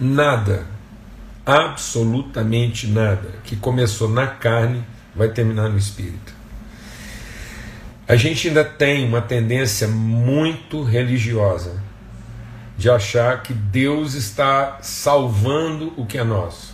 Nada, 0.00 0.66
absolutamente 1.44 2.86
nada, 2.86 3.28
que 3.44 3.56
começou 3.56 4.08
na 4.08 4.26
carne 4.26 4.82
vai 5.14 5.28
terminar 5.28 5.68
no 5.68 5.76
espírito. 5.76 6.32
A 8.08 8.16
gente 8.16 8.48
ainda 8.48 8.64
tem 8.64 9.06
uma 9.06 9.20
tendência 9.20 9.86
muito 9.86 10.82
religiosa 10.82 11.82
de 12.78 12.88
achar 12.88 13.42
que 13.42 13.52
Deus 13.52 14.14
está 14.14 14.78
salvando 14.80 15.92
o 15.96 16.06
que 16.06 16.16
é 16.16 16.24
nosso 16.24 16.69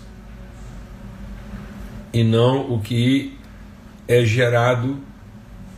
e 2.16 2.25
não 2.25 2.73
o 2.73 2.80
que 2.80 3.37
é 4.08 4.25
gerado 4.25 4.99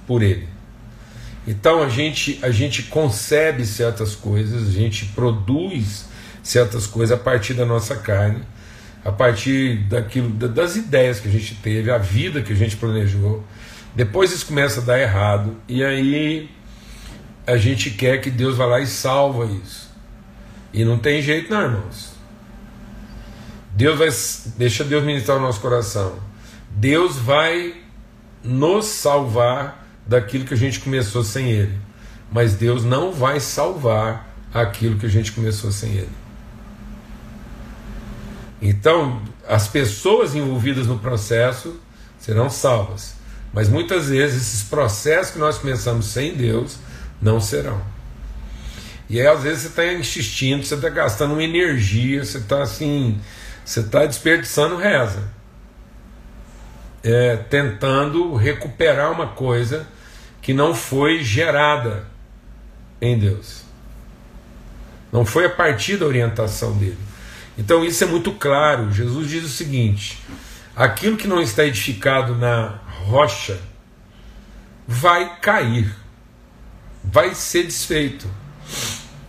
por 0.06 0.22
Ele. 0.22 0.46
Então 1.48 1.82
a 1.82 1.88
gente, 1.88 2.38
a 2.42 2.52
gente 2.52 2.84
concebe 2.84 3.66
certas 3.66 4.14
coisas, 4.14 4.68
a 4.68 4.70
gente 4.70 5.06
produz 5.06 6.06
certas 6.40 6.86
coisas 6.86 7.18
a 7.18 7.20
partir 7.20 7.54
da 7.54 7.66
nossa 7.66 7.96
carne, 7.96 8.42
a 9.04 9.10
partir 9.10 9.78
daquilo, 9.88 10.30
das 10.30 10.76
ideias 10.76 11.18
que 11.18 11.26
a 11.26 11.30
gente 11.30 11.56
teve, 11.56 11.90
a 11.90 11.98
vida 11.98 12.40
que 12.40 12.52
a 12.52 12.56
gente 12.56 12.76
planejou. 12.76 13.42
Depois 13.96 14.30
isso 14.30 14.46
começa 14.46 14.80
a 14.80 14.84
dar 14.84 15.00
errado 15.00 15.56
e 15.66 15.82
aí 15.82 16.48
a 17.48 17.56
gente 17.56 17.90
quer 17.90 18.20
que 18.20 18.30
Deus 18.30 18.56
vá 18.56 18.64
lá 18.64 18.78
e 18.78 18.86
salva 18.86 19.44
isso. 19.46 19.90
E 20.72 20.84
não 20.84 20.98
tem 20.98 21.20
jeito, 21.20 21.50
não, 21.50 21.62
irmãos. 21.62 22.12
Deus 23.74 23.98
vai. 23.98 24.08
Deixa 24.56 24.84
Deus 24.84 25.02
ministrar 25.02 25.38
o 25.38 25.40
nosso 25.40 25.60
coração. 25.60 26.27
Deus 26.78 27.16
vai 27.16 27.74
nos 28.42 28.86
salvar 28.86 29.84
daquilo 30.06 30.44
que 30.44 30.54
a 30.54 30.56
gente 30.56 30.78
começou 30.78 31.24
sem 31.24 31.50
Ele. 31.50 31.76
Mas 32.30 32.54
Deus 32.54 32.84
não 32.84 33.12
vai 33.12 33.40
salvar 33.40 34.32
aquilo 34.54 34.96
que 34.96 35.06
a 35.06 35.08
gente 35.08 35.32
começou 35.32 35.72
sem 35.72 35.90
Ele. 35.90 36.12
Então, 38.62 39.20
as 39.46 39.66
pessoas 39.66 40.36
envolvidas 40.36 40.86
no 40.86 41.00
processo 41.00 41.80
serão 42.16 42.48
salvas. 42.48 43.14
Mas 43.52 43.68
muitas 43.68 44.08
vezes 44.08 44.42
esses 44.42 44.62
processos 44.62 45.32
que 45.32 45.38
nós 45.38 45.58
começamos 45.58 46.06
sem 46.06 46.36
Deus 46.36 46.78
não 47.20 47.40
serão. 47.40 47.82
E 49.10 49.20
aí, 49.20 49.26
às 49.26 49.42
vezes, 49.42 49.62
você 49.62 49.68
está 49.68 49.92
insistindo, 49.94 50.64
você 50.64 50.76
está 50.76 50.90
gastando 50.90 51.32
uma 51.32 51.42
energia, 51.42 52.24
você 52.24 52.38
está 52.38 52.62
assim, 52.62 53.18
você 53.64 53.80
está 53.80 54.06
desperdiçando 54.06 54.76
reza. 54.76 55.37
É, 57.02 57.36
tentando 57.36 58.34
recuperar 58.34 59.12
uma 59.12 59.28
coisa 59.28 59.86
que 60.42 60.52
não 60.52 60.74
foi 60.74 61.22
gerada 61.22 62.06
em 63.00 63.18
Deus. 63.18 63.62
Não 65.12 65.24
foi 65.24 65.46
a 65.46 65.50
partir 65.50 65.96
da 65.96 66.06
orientação 66.06 66.76
dele. 66.76 66.98
Então 67.56 67.84
isso 67.84 68.02
é 68.04 68.06
muito 68.06 68.32
claro. 68.32 68.92
Jesus 68.92 69.28
diz 69.28 69.44
o 69.44 69.48
seguinte: 69.48 70.22
aquilo 70.74 71.16
que 71.16 71.28
não 71.28 71.40
está 71.40 71.64
edificado 71.64 72.34
na 72.34 72.78
rocha 73.04 73.58
vai 74.86 75.38
cair, 75.40 75.94
vai 77.04 77.34
ser 77.34 77.64
desfeito. 77.64 78.28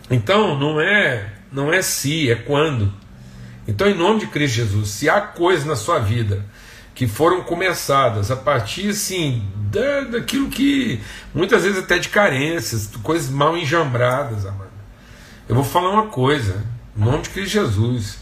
Então 0.09 0.57
não 0.57 0.81
é 0.81 1.33
não 1.51 1.73
é 1.73 1.81
se, 1.81 2.31
é 2.31 2.35
quando. 2.35 2.93
Então, 3.67 3.87
em 3.87 3.95
nome 3.95 4.21
de 4.21 4.27
Cristo 4.27 4.55
Jesus, 4.55 4.89
se 4.89 5.09
há 5.09 5.21
coisas 5.21 5.65
na 5.65 5.75
sua 5.75 5.99
vida 5.99 6.45
que 6.99 7.07
foram 7.07 7.41
começadas 7.43 8.29
a 8.29 8.35
partir 8.35 8.89
assim 8.89 9.41
da, 9.71 10.01
daquilo 10.01 10.49
que 10.49 10.99
muitas 11.33 11.63
vezes 11.63 11.79
até 11.79 11.97
de 11.97 12.09
carências, 12.09 12.89
coisas 13.01 13.29
mal 13.29 13.55
enjambradas, 13.55 14.45
amado. 14.45 14.67
Eu 15.47 15.55
vou 15.55 15.63
falar 15.63 15.91
uma 15.91 16.07
coisa, 16.07 16.61
em 16.97 16.99
nome 16.99 17.21
de 17.21 17.29
Cristo 17.29 17.53
Jesus. 17.53 18.17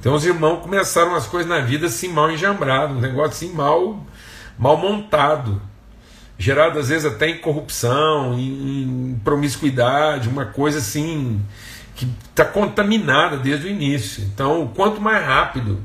Tem 0.00 0.12
uns 0.12 0.24
irmãos 0.24 0.62
começaram 0.62 1.16
as 1.16 1.26
coisas 1.26 1.50
na 1.50 1.58
vida 1.58 1.88
assim 1.88 2.06
mal 2.06 2.30
enjambrado, 2.30 2.94
um 2.94 3.00
negócio 3.00 3.30
assim 3.30 3.52
mal, 3.52 4.06
mal 4.56 4.76
montado 4.76 5.60
gerado 6.38 6.78
às 6.78 6.88
vezes 6.88 7.04
até 7.04 7.28
em 7.30 7.38
corrupção, 7.38 8.38
em, 8.38 9.10
em 9.10 9.20
promiscuidade, 9.24 10.28
uma 10.28 10.46
coisa 10.46 10.78
assim 10.78 11.40
que 11.96 12.06
está 12.30 12.44
contaminada 12.44 13.36
desde 13.36 13.66
o 13.66 13.68
início. 13.68 14.22
Então, 14.22 14.70
quanto 14.72 15.00
mais 15.00 15.26
rápido, 15.26 15.80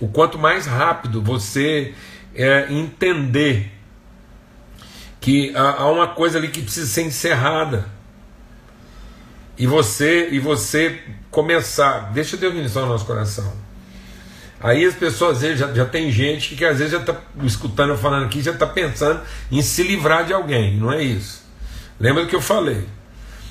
o 0.00 0.08
quanto 0.08 0.38
mais 0.38 0.66
rápido 0.66 1.22
você 1.22 1.94
é, 2.34 2.66
entender 2.70 3.70
que 5.20 5.54
há, 5.56 5.82
há 5.82 5.90
uma 5.90 6.08
coisa 6.08 6.38
ali 6.38 6.48
que 6.48 6.60
precisa 6.62 6.86
ser 6.86 7.02
encerrada 7.02 7.86
e 9.56 9.66
você 9.66 10.28
e 10.30 10.38
você 10.38 11.00
começar, 11.30 12.12
deixa 12.12 12.36
Deus 12.36 12.54
ministrar 12.54 12.84
o 12.84 12.88
nosso 12.88 13.04
coração. 13.04 13.52
Aí 14.60 14.84
as 14.84 14.94
pessoas, 14.94 15.36
às 15.36 15.42
vezes, 15.42 15.58
já, 15.58 15.72
já 15.72 15.84
tem 15.84 16.10
gente 16.10 16.56
que, 16.56 16.64
às 16.64 16.78
vezes 16.78 16.92
já 16.92 17.00
está 17.00 17.16
escutando 17.42 17.90
eu 17.90 17.98
falando 17.98 18.24
aqui, 18.24 18.40
já 18.40 18.52
está 18.52 18.66
pensando 18.66 19.20
em 19.50 19.60
se 19.60 19.82
livrar 19.82 20.24
de 20.24 20.32
alguém, 20.32 20.76
não 20.76 20.92
é 20.92 21.02
isso. 21.02 21.44
Lembra 22.00 22.24
do 22.24 22.28
que 22.28 22.36
eu 22.36 22.40
falei? 22.40 22.84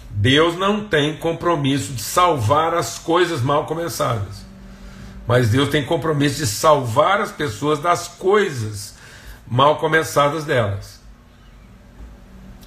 Deus 0.10 0.58
não 0.58 0.88
tem 0.88 1.16
compromisso 1.18 1.94
de 1.94 2.02
salvar 2.02 2.74
as 2.74 3.00
coisas 3.00 3.42
mal 3.42 3.66
começadas. 3.66 4.43
Mas 5.28 5.50
Deus 5.50 5.70
tem 5.70 5.86
compromisso 5.86 6.38
de 6.38 6.48
salvar 6.48 7.22
as 7.22 7.32
pessoas 7.32 7.80
das 7.80 8.08
coisas 8.08 8.96
mal 9.48 9.78
começadas 9.78 10.44
delas. 10.44 11.02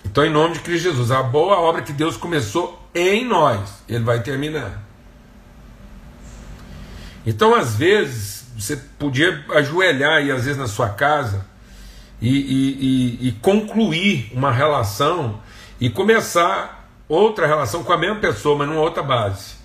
Então, 0.04 0.24
em 0.24 0.30
nome 0.30 0.54
de 0.54 0.60
Cristo 0.60 0.84
Jesus, 0.84 1.10
a 1.10 1.22
boa 1.22 1.58
obra 1.58 1.82
que 1.82 1.92
Deus 1.92 2.16
começou 2.16 2.80
em 2.94 3.24
nós, 3.26 3.82
Ele 3.88 4.04
vai 4.04 4.22
terminar. 4.22 4.82
Então, 7.26 7.54
às 7.54 7.76
vezes, 7.76 8.46
você 8.56 8.76
podia 8.76 9.44
ajoelhar 9.50 10.24
e 10.24 10.30
às 10.30 10.44
vezes 10.44 10.56
na 10.56 10.68
sua 10.68 10.88
casa 10.88 11.44
e, 12.22 12.30
e, 12.30 13.26
e, 13.26 13.28
e 13.28 13.32
concluir 13.32 14.30
uma 14.32 14.50
relação 14.50 15.40
e 15.78 15.90
começar 15.90 16.88
outra 17.08 17.46
relação 17.46 17.84
com 17.84 17.92
a 17.92 17.98
mesma 17.98 18.16
pessoa, 18.16 18.56
mas 18.56 18.68
numa 18.68 18.80
outra 18.80 19.02
base. 19.02 19.56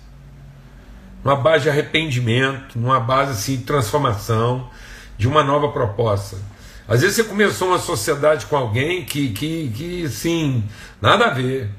Numa 1.24 1.36
base 1.36 1.64
de 1.64 1.70
arrependimento, 1.70 2.78
numa 2.78 2.98
base 2.98 3.32
assim, 3.32 3.56
de 3.56 3.64
transformação, 3.64 4.68
de 5.16 5.28
uma 5.28 5.42
nova 5.42 5.68
proposta. 5.68 6.36
Às 6.88 7.00
vezes 7.00 7.16
você 7.16 7.24
começou 7.24 7.68
uma 7.68 7.78
sociedade 7.78 8.46
com 8.46 8.56
alguém 8.56 9.04
que, 9.04 9.30
que, 9.30 9.72
que 9.74 10.04
assim, 10.04 10.64
nada 11.00 11.26
a 11.26 11.30
ver. 11.30 11.70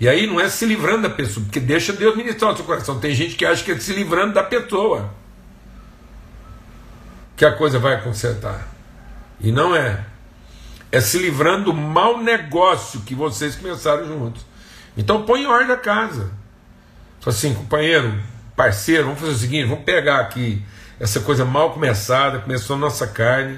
E 0.00 0.08
aí 0.08 0.26
não 0.26 0.40
é 0.40 0.48
se 0.48 0.64
livrando 0.64 1.02
da 1.02 1.10
pessoa, 1.10 1.44
porque 1.44 1.60
deixa 1.60 1.92
Deus 1.92 2.16
ministrar 2.16 2.52
o 2.52 2.56
seu 2.56 2.64
coração. 2.64 2.98
Tem 2.98 3.14
gente 3.14 3.34
que 3.34 3.44
acha 3.44 3.62
que 3.64 3.72
é 3.72 3.78
se 3.78 3.92
livrando 3.92 4.34
da 4.34 4.42
pessoa 4.42 5.10
que 7.36 7.44
a 7.44 7.52
coisa 7.52 7.78
vai 7.78 8.02
consertar. 8.02 8.68
E 9.40 9.52
não 9.52 9.74
é. 9.74 10.04
É 10.90 11.00
se 11.00 11.18
livrando 11.18 11.66
do 11.66 11.74
mau 11.74 12.20
negócio 12.20 13.02
que 13.02 13.14
vocês 13.14 13.54
começaram 13.54 14.06
juntos. 14.06 14.44
Então 14.96 15.24
põe 15.24 15.42
em 15.42 15.46
ordem 15.46 15.72
a 15.72 15.76
casa. 15.76 16.32
Fala 17.20 17.36
assim, 17.36 17.54
companheiro, 17.54 18.20
parceiro, 18.58 19.04
vamos 19.04 19.20
fazer 19.20 19.32
o 19.32 19.38
seguinte: 19.38 19.68
vamos 19.68 19.84
pegar 19.84 20.18
aqui 20.18 20.60
essa 20.98 21.20
coisa 21.20 21.44
mal 21.44 21.72
começada, 21.72 22.40
começou 22.40 22.74
a 22.74 22.78
nossa 22.78 23.06
carne, 23.06 23.56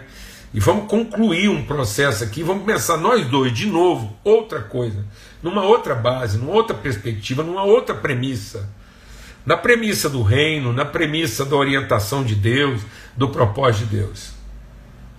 e 0.52 0.60
vamos 0.60 0.88
concluir 0.88 1.48
um 1.48 1.64
processo 1.64 2.22
aqui, 2.22 2.42
vamos 2.42 2.64
começar 2.64 2.98
nós 2.98 3.26
dois 3.26 3.50
de 3.52 3.66
novo, 3.66 4.14
outra 4.22 4.60
coisa, 4.60 5.06
numa 5.42 5.64
outra 5.64 5.94
base, 5.94 6.36
numa 6.36 6.52
outra 6.52 6.76
perspectiva, 6.76 7.42
numa 7.42 7.64
outra 7.64 7.94
premissa 7.94 8.68
na 9.44 9.56
premissa 9.56 10.08
do 10.08 10.22
reino, 10.22 10.72
na 10.72 10.84
premissa 10.84 11.44
da 11.44 11.56
orientação 11.56 12.22
de 12.22 12.34
Deus, 12.34 12.82
do 13.16 13.30
propósito 13.30 13.86
de 13.86 13.96
Deus. 13.96 14.32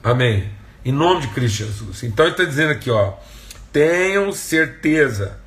Amém. 0.03 0.49
Em 0.85 0.91
nome 0.91 1.21
de 1.21 1.27
Cristo 1.29 1.57
Jesus. 1.57 2.03
Então 2.03 2.25
ele 2.25 2.33
está 2.33 2.43
dizendo 2.43 2.71
aqui, 2.71 2.89
ó, 2.89 3.13
tenham 3.71 4.31
certeza, 4.31 5.39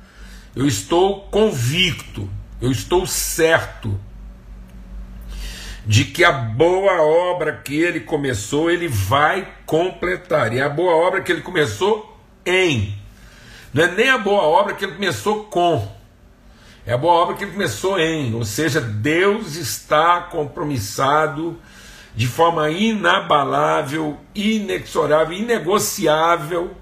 eu 0.55 0.67
estou 0.67 1.21
convicto, 1.21 2.29
eu 2.61 2.71
estou 2.71 3.07
certo 3.07 3.99
de 5.85 6.05
que 6.05 6.23
a 6.23 6.31
boa 6.31 7.01
obra 7.03 7.53
que 7.63 7.75
ele 7.75 7.99
começou, 7.99 8.71
ele 8.71 8.87
vai 8.87 9.47
completar. 9.65 10.51
E 10.53 10.61
a 10.61 10.67
boa 10.67 10.95
obra 10.95 11.21
que 11.21 11.31
ele 11.31 11.41
começou 11.41 12.17
em. 12.45 12.97
Não 13.73 13.83
é 13.83 13.91
nem 13.91 14.09
a 14.09 14.17
boa 14.17 14.41
obra 14.41 14.73
que 14.73 14.83
ele 14.83 14.93
começou 14.95 15.43
com. 15.45 15.87
É 16.85 16.93
a 16.93 16.97
boa 16.97 17.13
obra 17.13 17.35
que 17.35 17.43
ele 17.43 17.51
começou 17.51 17.99
em, 17.99 18.33
ou 18.35 18.45
seja, 18.45 18.79
Deus 18.79 19.55
está 19.55 20.21
compromissado 20.21 21.59
de 22.15 22.27
forma 22.27 22.69
inabalável, 22.69 24.17
inexorável, 24.33 25.35
inegociável 25.35 26.75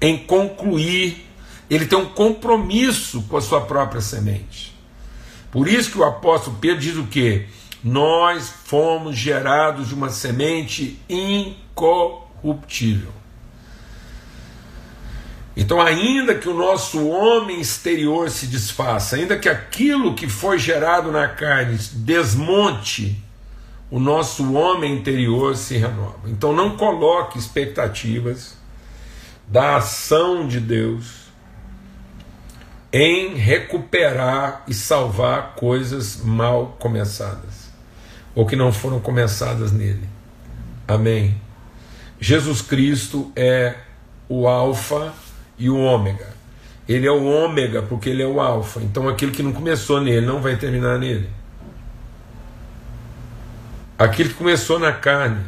em 0.00 0.18
concluir. 0.18 1.26
Ele 1.68 1.86
tem 1.86 1.98
um 1.98 2.06
compromisso 2.06 3.22
com 3.28 3.36
a 3.36 3.40
sua 3.40 3.60
própria 3.60 4.00
semente. 4.00 4.69
Por 5.50 5.66
isso 5.66 5.90
que 5.90 5.98
o 5.98 6.04
apóstolo 6.04 6.58
Pedro 6.60 6.80
diz 6.80 6.96
o 6.96 7.06
que? 7.06 7.46
Nós 7.82 8.52
fomos 8.64 9.16
gerados 9.16 9.88
de 9.88 9.94
uma 9.94 10.10
semente 10.10 11.00
incorruptível. 11.08 13.12
Então, 15.56 15.80
ainda 15.80 16.34
que 16.34 16.48
o 16.48 16.54
nosso 16.54 17.08
homem 17.08 17.60
exterior 17.60 18.30
se 18.30 18.46
desfaça, 18.46 19.16
ainda 19.16 19.36
que 19.36 19.48
aquilo 19.48 20.14
que 20.14 20.28
foi 20.28 20.58
gerado 20.58 21.10
na 21.10 21.28
carne 21.28 21.76
desmonte, 21.92 23.22
o 23.90 23.98
nosso 23.98 24.54
homem 24.54 24.94
interior 24.94 25.56
se 25.56 25.76
renova. 25.76 26.28
Então, 26.28 26.52
não 26.52 26.76
coloque 26.76 27.38
expectativas 27.38 28.56
da 29.48 29.76
ação 29.76 30.46
de 30.46 30.60
Deus 30.60 31.19
em 32.92 33.34
recuperar 33.34 34.64
e 34.66 34.74
salvar 34.74 35.54
coisas 35.54 36.18
mal 36.24 36.76
começadas 36.78 37.70
ou 38.34 38.46
que 38.46 38.56
não 38.56 38.72
foram 38.72 39.00
começadas 39.00 39.72
nele. 39.72 40.08
Amém. 40.86 41.40
Jesus 42.20 42.62
Cristo 42.62 43.32
é 43.36 43.74
o 44.28 44.46
Alfa 44.46 45.12
e 45.58 45.68
o 45.68 45.78
ômega. 45.78 46.28
Ele 46.88 47.06
é 47.06 47.10
o 47.10 47.24
ômega 47.24 47.82
porque 47.82 48.08
ele 48.08 48.20
é 48.20 48.26
o 48.26 48.40
alfa. 48.40 48.80
Então 48.80 49.08
aquilo 49.08 49.30
que 49.30 49.44
não 49.44 49.52
começou 49.52 50.00
nele 50.00 50.26
não 50.26 50.40
vai 50.40 50.56
terminar 50.56 50.98
nele. 50.98 51.30
Aquilo 53.96 54.30
que 54.30 54.34
começou 54.34 54.78
na 54.78 54.90
carne, 54.90 55.44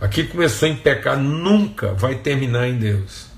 aquilo 0.00 0.28
que 0.28 0.32
começou 0.32 0.66
em 0.66 0.76
pecado, 0.76 1.20
nunca 1.20 1.92
vai 1.92 2.14
terminar 2.14 2.68
em 2.68 2.78
Deus. 2.78 3.31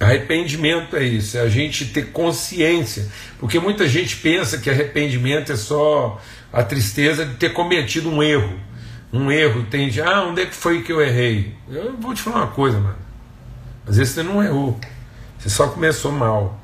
Arrependimento 0.00 0.96
é 0.96 1.04
isso, 1.04 1.36
é 1.36 1.42
a 1.42 1.48
gente 1.48 1.84
ter 1.84 2.10
consciência, 2.10 3.06
porque 3.38 3.60
muita 3.60 3.86
gente 3.86 4.16
pensa 4.16 4.56
que 4.56 4.70
arrependimento 4.70 5.52
é 5.52 5.56
só 5.56 6.18
a 6.50 6.62
tristeza 6.62 7.26
de 7.26 7.34
ter 7.34 7.52
cometido 7.52 8.08
um 8.08 8.22
erro. 8.22 8.58
Um 9.12 9.30
erro, 9.30 9.66
tem 9.70 9.90
de, 9.90 10.00
ah, 10.00 10.22
onde 10.22 10.40
é 10.40 10.46
que 10.46 10.54
foi 10.54 10.82
que 10.82 10.90
eu 10.90 11.02
errei? 11.02 11.54
Eu 11.68 11.96
vou 11.98 12.14
te 12.14 12.22
falar 12.22 12.36
uma 12.36 12.46
coisa, 12.46 12.80
mano. 12.80 12.96
Às 13.86 13.98
vezes 13.98 14.14
você 14.14 14.22
não 14.22 14.42
errou, 14.42 14.80
você 15.38 15.50
só 15.50 15.68
começou 15.68 16.12
mal. 16.12 16.58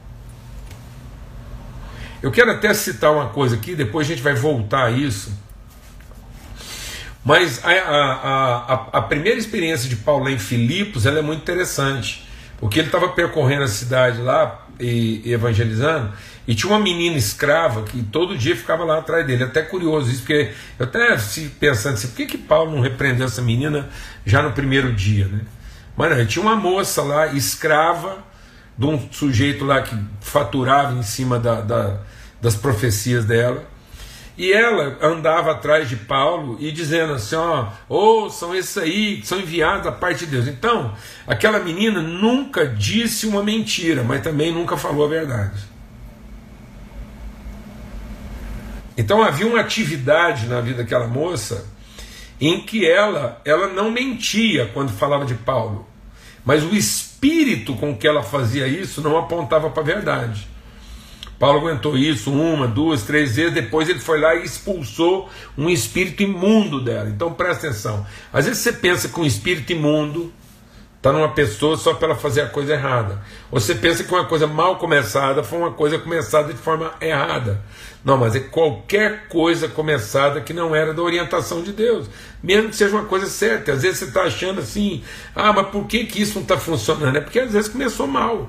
Eu 2.22 2.30
quero 2.30 2.50
até 2.50 2.72
citar 2.72 3.12
uma 3.12 3.28
coisa 3.28 3.54
aqui, 3.56 3.74
depois 3.74 4.06
a 4.06 4.10
gente 4.10 4.22
vai 4.22 4.34
voltar 4.34 4.86
a 4.86 4.90
isso. 4.90 5.30
Mas 7.22 7.62
a, 7.64 7.70
a, 7.70 8.72
a, 8.72 8.74
a 8.98 9.02
primeira 9.02 9.38
experiência 9.38 9.88
de 9.88 9.96
Paulo 9.96 10.28
em 10.28 10.38
Filipos 10.38 11.04
ela 11.04 11.18
é 11.18 11.22
muito 11.22 11.42
interessante, 11.42 12.25
porque 12.58 12.78
ele 12.78 12.88
estava 12.88 13.08
percorrendo 13.08 13.64
a 13.64 13.68
cidade 13.68 14.20
lá 14.20 14.66
e, 14.78 15.22
evangelizando, 15.24 16.12
e 16.46 16.54
tinha 16.54 16.70
uma 16.70 16.78
menina 16.78 17.16
escrava 17.16 17.82
que 17.82 18.02
todo 18.02 18.36
dia 18.36 18.54
ficava 18.56 18.84
lá 18.84 18.98
atrás 18.98 19.26
dele. 19.26 19.44
Até 19.44 19.62
curioso 19.62 20.10
isso, 20.10 20.20
porque 20.20 20.52
eu 20.78 20.86
até 20.86 21.16
pensando 21.58 21.94
assim, 21.94 22.08
por 22.08 22.16
que, 22.16 22.26
que 22.26 22.38
Paulo 22.38 22.70
não 22.70 22.80
repreendeu 22.80 23.26
essa 23.26 23.42
menina 23.42 23.88
já 24.24 24.42
no 24.42 24.52
primeiro 24.52 24.92
dia, 24.92 25.26
né? 25.26 25.40
Mano, 25.96 26.24
tinha 26.26 26.42
uma 26.42 26.54
moça 26.54 27.02
lá, 27.02 27.28
escrava, 27.28 28.18
de 28.76 28.84
um 28.84 29.10
sujeito 29.10 29.64
lá 29.64 29.80
que 29.80 29.96
faturava 30.20 30.94
em 30.94 31.02
cima 31.02 31.38
da, 31.38 31.62
da, 31.62 32.00
das 32.40 32.54
profecias 32.54 33.24
dela. 33.24 33.64
E 34.38 34.52
ela 34.52 34.98
andava 35.00 35.52
atrás 35.52 35.88
de 35.88 35.96
Paulo 35.96 36.56
e 36.60 36.70
dizendo 36.70 37.14
assim: 37.14 37.36
ó, 37.36 37.68
oh, 37.88 38.28
são 38.28 38.54
esses 38.54 38.76
aí 38.76 39.18
que 39.20 39.26
são 39.26 39.40
enviados 39.40 39.84
da 39.84 39.92
parte 39.92 40.26
de 40.26 40.32
Deus. 40.32 40.46
Então, 40.46 40.94
aquela 41.26 41.58
menina 41.58 42.02
nunca 42.02 42.66
disse 42.66 43.26
uma 43.26 43.42
mentira, 43.42 44.02
mas 44.04 44.22
também 44.22 44.52
nunca 44.52 44.76
falou 44.76 45.06
a 45.06 45.08
verdade. 45.08 45.76
Então 48.96 49.22
havia 49.22 49.46
uma 49.46 49.60
atividade 49.60 50.46
na 50.46 50.60
vida 50.60 50.78
daquela 50.78 51.06
moça 51.06 51.66
em 52.40 52.60
que 52.60 52.88
ela, 52.88 53.40
ela 53.44 53.68
não 53.68 53.90
mentia 53.90 54.70
quando 54.72 54.90
falava 54.90 55.24
de 55.24 55.34
Paulo, 55.34 55.86
mas 56.44 56.62
o 56.62 56.74
espírito 56.74 57.74
com 57.74 57.96
que 57.96 58.06
ela 58.06 58.22
fazia 58.22 58.66
isso 58.66 59.00
não 59.02 59.16
apontava 59.16 59.68
para 59.70 59.82
a 59.82 59.86
verdade. 59.86 60.48
Paulo 61.38 61.58
aguentou 61.58 61.96
isso 61.98 62.32
uma, 62.32 62.66
duas, 62.66 63.02
três 63.02 63.36
vezes, 63.36 63.52
depois 63.52 63.88
ele 63.88 63.98
foi 63.98 64.20
lá 64.20 64.34
e 64.34 64.44
expulsou 64.44 65.28
um 65.56 65.68
espírito 65.68 66.22
imundo 66.22 66.82
dela. 66.82 67.08
Então 67.08 67.32
presta 67.32 67.66
atenção. 67.66 68.06
Às 68.32 68.46
vezes 68.46 68.62
você 68.62 68.72
pensa 68.72 69.08
que 69.08 69.20
um 69.20 69.24
espírito 69.24 69.72
imundo 69.72 70.32
está 70.96 71.12
numa 71.12 71.28
pessoa 71.28 71.76
só 71.76 71.94
para 71.94 72.08
ela 72.08 72.16
fazer 72.16 72.40
a 72.40 72.48
coisa 72.48 72.72
errada. 72.72 73.22
Ou 73.50 73.60
você 73.60 73.74
pensa 73.74 74.02
que 74.02 74.12
uma 74.12 74.24
coisa 74.24 74.46
mal 74.46 74.76
começada 74.76 75.44
foi 75.44 75.58
uma 75.58 75.70
coisa 75.70 75.98
começada 75.98 76.52
de 76.52 76.58
forma 76.58 76.94
errada. 77.00 77.62
Não, 78.04 78.16
mas 78.16 78.34
é 78.34 78.40
qualquer 78.40 79.28
coisa 79.28 79.68
começada 79.68 80.40
que 80.40 80.52
não 80.52 80.74
era 80.74 80.94
da 80.94 81.02
orientação 81.02 81.62
de 81.62 81.72
Deus, 81.72 82.08
mesmo 82.42 82.70
que 82.70 82.76
seja 82.76 82.94
uma 82.94 83.04
coisa 83.04 83.26
certa. 83.26 83.72
Às 83.72 83.82
vezes 83.82 83.98
você 83.98 84.04
está 84.06 84.22
achando 84.22 84.60
assim, 84.60 85.02
ah, 85.34 85.52
mas 85.52 85.68
por 85.68 85.86
que, 85.86 86.04
que 86.04 86.22
isso 86.22 86.36
não 86.36 86.42
está 86.42 86.56
funcionando? 86.56 87.16
É 87.16 87.20
porque 87.20 87.40
às 87.40 87.52
vezes 87.52 87.68
começou 87.68 88.06
mal. 88.06 88.48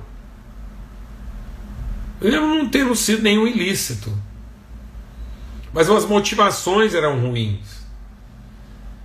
Eu 2.20 2.42
não 2.42 2.68
tenho 2.68 2.96
sido 2.96 3.22
nenhum 3.22 3.46
ilícito, 3.46 4.12
mas 5.72 5.90
as 5.90 6.06
motivações 6.06 6.94
eram 6.96 7.20
ruins, 7.20 7.86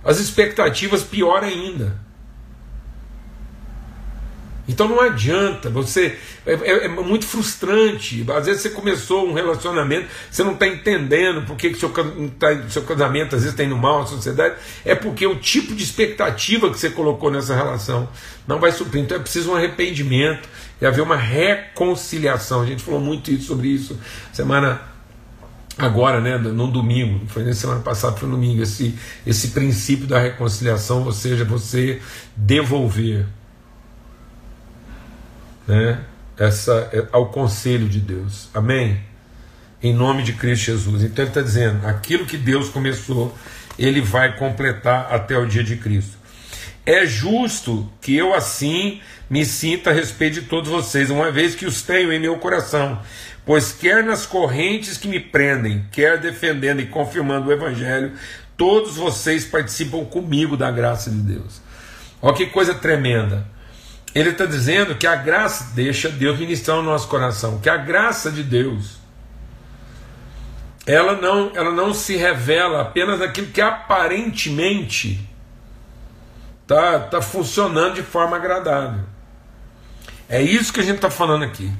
as 0.03 0.19
expectativas 0.19 1.03
pior 1.03 1.43
ainda. 1.43 2.01
Então 4.67 4.87
não 4.87 5.01
adianta, 5.01 5.69
você 5.69 6.17
é, 6.45 6.53
é, 6.53 6.85
é, 6.85 6.87
muito 6.87 7.25
frustrante. 7.25 8.25
Às 8.31 8.45
vezes 8.45 8.61
você 8.61 8.69
começou 8.69 9.27
um 9.27 9.33
relacionamento, 9.33 10.07
você 10.31 10.41
não 10.43 10.53
está 10.53 10.65
entendendo 10.65 11.45
por 11.45 11.57
que, 11.57 11.71
que 11.71 11.77
seu, 11.77 11.91
tá, 12.39 12.47
seu 12.69 12.83
casamento 12.83 13.35
às 13.35 13.41
vezes 13.41 13.49
está 13.49 13.63
indo 13.63 13.75
mal 13.75 14.01
na 14.01 14.07
sociedade. 14.07 14.55
É 14.85 14.95
porque 14.95 15.27
o 15.27 15.35
tipo 15.35 15.75
de 15.75 15.83
expectativa 15.83 16.69
que 16.69 16.79
você 16.79 16.89
colocou 16.89 17.29
nessa 17.29 17.53
relação 17.53 18.07
não 18.47 18.59
vai 18.59 18.71
suprir. 18.71 19.03
Então 19.03 19.17
é 19.17 19.19
preciso 19.19 19.51
um 19.51 19.55
arrependimento 19.55 20.47
e 20.81 20.85
haver 20.85 21.01
uma 21.01 21.17
reconciliação. 21.17 22.61
A 22.61 22.65
gente 22.65 22.83
falou 22.83 23.01
muito 23.01 23.31
isso, 23.31 23.47
sobre 23.47 23.67
isso 23.67 23.99
semana 24.31 24.81
agora, 25.77 26.21
né, 26.21 26.37
no 26.37 26.67
domingo, 26.67 27.25
foi 27.27 27.43
na 27.43 27.53
semana 27.53 27.79
passada, 27.81 28.15
foi 28.15 28.29
no 28.29 28.35
domingo, 28.35 28.61
esse, 28.61 28.93
esse 29.25 29.49
princípio 29.49 30.05
da 30.05 30.19
reconciliação, 30.19 31.03
ou 31.03 31.11
seja, 31.11 31.43
você 31.43 31.99
devolver 32.37 33.25
né, 35.67 35.99
essa, 36.37 36.89
é, 36.91 37.05
ao 37.11 37.29
conselho 37.29 37.87
de 37.87 37.99
Deus. 37.99 38.49
Amém? 38.53 38.99
Em 39.81 39.93
nome 39.93 40.23
de 40.23 40.33
Cristo 40.33 40.65
Jesus. 40.65 41.03
Então 41.03 41.23
ele 41.23 41.31
está 41.31 41.41
dizendo: 41.41 41.85
aquilo 41.85 42.25
que 42.25 42.37
Deus 42.37 42.69
começou, 42.69 43.35
ele 43.77 44.01
vai 44.01 44.37
completar 44.37 45.07
até 45.11 45.37
o 45.37 45.45
dia 45.45 45.63
de 45.63 45.75
Cristo. 45.77 46.17
É 46.85 47.05
justo 47.05 47.89
que 48.01 48.15
eu 48.15 48.33
assim 48.33 48.99
me 49.29 49.45
sinta 49.45 49.89
a 49.89 49.93
respeito 49.93 50.41
de 50.41 50.47
todos 50.47 50.69
vocês, 50.69 51.09
uma 51.09 51.31
vez 51.31 51.55
que 51.55 51.65
os 51.65 51.81
tenho 51.81 52.11
em 52.11 52.19
meu 52.19 52.37
coração, 52.37 53.01
pois 53.45 53.71
quer 53.71 54.03
nas 54.03 54.25
correntes 54.25 54.97
que 54.97 55.07
me 55.07 55.19
prendem, 55.19 55.85
quer 55.91 56.19
defendendo 56.19 56.81
e 56.81 56.87
confirmando 56.87 57.47
o 57.47 57.51
Evangelho, 57.51 58.11
todos 58.57 58.95
vocês 58.95 59.45
participam 59.45 60.03
comigo 60.05 60.57
da 60.57 60.69
graça 60.69 61.09
de 61.09 61.17
Deus. 61.17 61.61
Olha 62.21 62.35
que 62.35 62.45
coisa 62.47 62.73
tremenda. 62.73 63.47
Ele 64.13 64.29
está 64.29 64.45
dizendo 64.45 64.95
que 64.95 65.07
a 65.07 65.15
graça 65.15 65.73
deixa 65.73 66.09
Deus 66.09 66.37
ministrar 66.39 66.77
no 66.77 66.83
nosso 66.83 67.07
coração, 67.07 67.59
que 67.59 67.69
a 67.69 67.77
graça 67.77 68.31
de 68.31 68.43
Deus 68.43 69.03
ela 70.85 71.15
não, 71.15 71.51
ela 71.55 71.71
não 71.71 71.93
se 71.93 72.15
revela 72.15 72.81
apenas 72.81 73.19
naquilo 73.19 73.47
que 73.47 73.61
aparentemente 73.61 75.19
está 76.61 76.99
tá 76.99 77.21
funcionando 77.21 77.95
de 77.95 78.03
forma 78.03 78.35
agradável. 78.35 79.01
É 80.27 80.41
isso 80.41 80.73
que 80.73 80.79
a 80.79 80.83
gente 80.83 80.95
está 80.95 81.09
falando 81.09 81.43
aqui. 81.43 81.71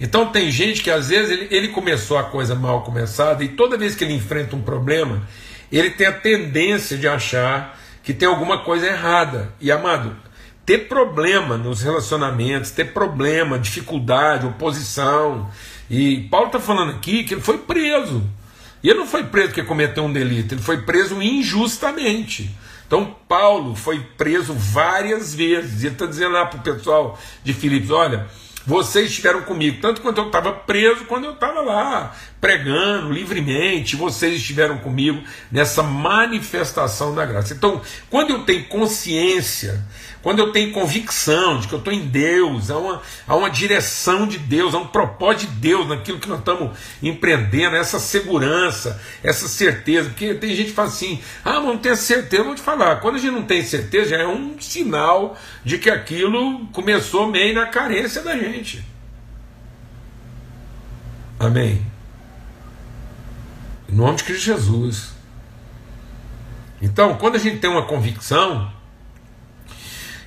Então 0.00 0.26
tem 0.26 0.50
gente 0.50 0.82
que 0.82 0.90
às 0.90 1.08
vezes 1.08 1.30
ele, 1.30 1.48
ele 1.50 1.68
começou 1.68 2.18
a 2.18 2.24
coisa 2.24 2.54
mal 2.54 2.82
começada 2.82 3.44
e 3.44 3.48
toda 3.48 3.78
vez 3.78 3.94
que 3.94 4.04
ele 4.04 4.14
enfrenta 4.14 4.56
um 4.56 4.62
problema, 4.62 5.22
ele 5.70 5.90
tem 5.90 6.06
a 6.06 6.12
tendência 6.12 6.96
de 6.98 7.06
achar 7.06 7.78
que 8.02 8.12
tem 8.12 8.26
alguma 8.26 8.64
coisa 8.64 8.86
errada. 8.86 9.52
E 9.60 9.70
amado, 9.70 10.16
ter 10.64 10.88
problema 10.88 11.56
nos 11.56 11.82
relacionamentos, 11.82 12.70
ter 12.70 12.92
problema, 12.92 13.58
dificuldade, 13.58 14.46
oposição. 14.46 15.50
E 15.88 16.28
Paulo 16.30 16.46
está 16.46 16.60
falando 16.60 16.90
aqui 16.92 17.24
que 17.24 17.34
ele 17.34 17.40
foi 17.40 17.58
preso. 17.58 18.22
E 18.82 18.88
ele 18.88 19.00
não 19.00 19.06
foi 19.06 19.24
preso 19.24 19.48
porque 19.48 19.62
cometeu 19.62 20.04
um 20.04 20.12
delito, 20.12 20.54
ele 20.54 20.62
foi 20.62 20.82
preso 20.82 21.20
injustamente. 21.20 22.50
Então, 22.86 23.14
Paulo 23.28 23.76
foi 23.76 24.00
preso 24.00 24.52
várias 24.52 25.32
vezes. 25.34 25.82
E 25.82 25.86
ele 25.86 25.94
está 25.94 26.06
dizendo 26.06 26.32
lá 26.32 26.46
para 26.46 26.58
o 26.58 26.62
pessoal 26.62 27.18
de 27.44 27.52
Filipos: 27.52 27.90
olha, 27.90 28.26
vocês 28.66 29.10
estiveram 29.10 29.42
comigo, 29.42 29.80
tanto 29.80 30.00
quanto 30.00 30.20
eu 30.20 30.26
estava 30.26 30.52
preso, 30.52 31.04
quando 31.04 31.24
eu 31.24 31.32
estava 31.32 31.60
lá, 31.60 32.14
pregando 32.40 33.12
livremente, 33.12 33.96
vocês 33.96 34.34
estiveram 34.34 34.78
comigo 34.78 35.22
nessa 35.50 35.82
manifestação 35.82 37.14
da 37.14 37.24
graça. 37.24 37.54
Então, 37.54 37.80
quando 38.10 38.30
eu 38.30 38.44
tenho 38.44 38.64
consciência 38.64 39.82
quando 40.22 40.40
eu 40.40 40.52
tenho 40.52 40.72
convicção 40.72 41.58
de 41.58 41.66
que 41.66 41.72
eu 41.72 41.78
estou 41.78 41.92
em 41.92 42.06
Deus, 42.06 42.70
há 42.70 42.76
uma, 42.76 43.02
há 43.26 43.34
uma 43.34 43.48
direção 43.48 44.26
de 44.26 44.36
Deus, 44.36 44.74
há 44.74 44.78
um 44.78 44.86
propósito 44.86 45.50
de 45.50 45.56
Deus 45.60 45.88
naquilo 45.88 46.18
que 46.18 46.28
nós 46.28 46.40
estamos 46.40 46.76
empreendendo, 47.02 47.74
essa 47.74 47.98
segurança, 47.98 49.00
essa 49.22 49.48
certeza. 49.48 50.10
Porque 50.10 50.34
tem 50.34 50.54
gente 50.54 50.68
que 50.68 50.74
fala 50.74 50.88
assim: 50.88 51.22
ah, 51.42 51.54
mas 51.54 51.64
não 51.64 51.78
tenho 51.78 51.96
certeza. 51.96 52.44
Vou 52.44 52.54
te 52.54 52.60
falar, 52.60 52.96
quando 52.96 53.16
a 53.16 53.18
gente 53.18 53.32
não 53.32 53.44
tem 53.44 53.64
certeza, 53.64 54.14
é 54.14 54.26
um 54.26 54.60
sinal 54.60 55.38
de 55.64 55.78
que 55.78 55.88
aquilo 55.88 56.66
começou 56.66 57.26
meio 57.26 57.54
na 57.54 57.66
carência 57.66 58.20
da 58.20 58.36
gente. 58.36 58.84
Amém. 61.38 61.80
Em 63.88 63.94
nome 63.94 64.18
de 64.18 64.24
Cristo 64.24 64.44
Jesus. 64.44 65.14
Então, 66.82 67.16
quando 67.16 67.36
a 67.36 67.38
gente 67.38 67.58
tem 67.58 67.70
uma 67.70 67.86
convicção, 67.86 68.70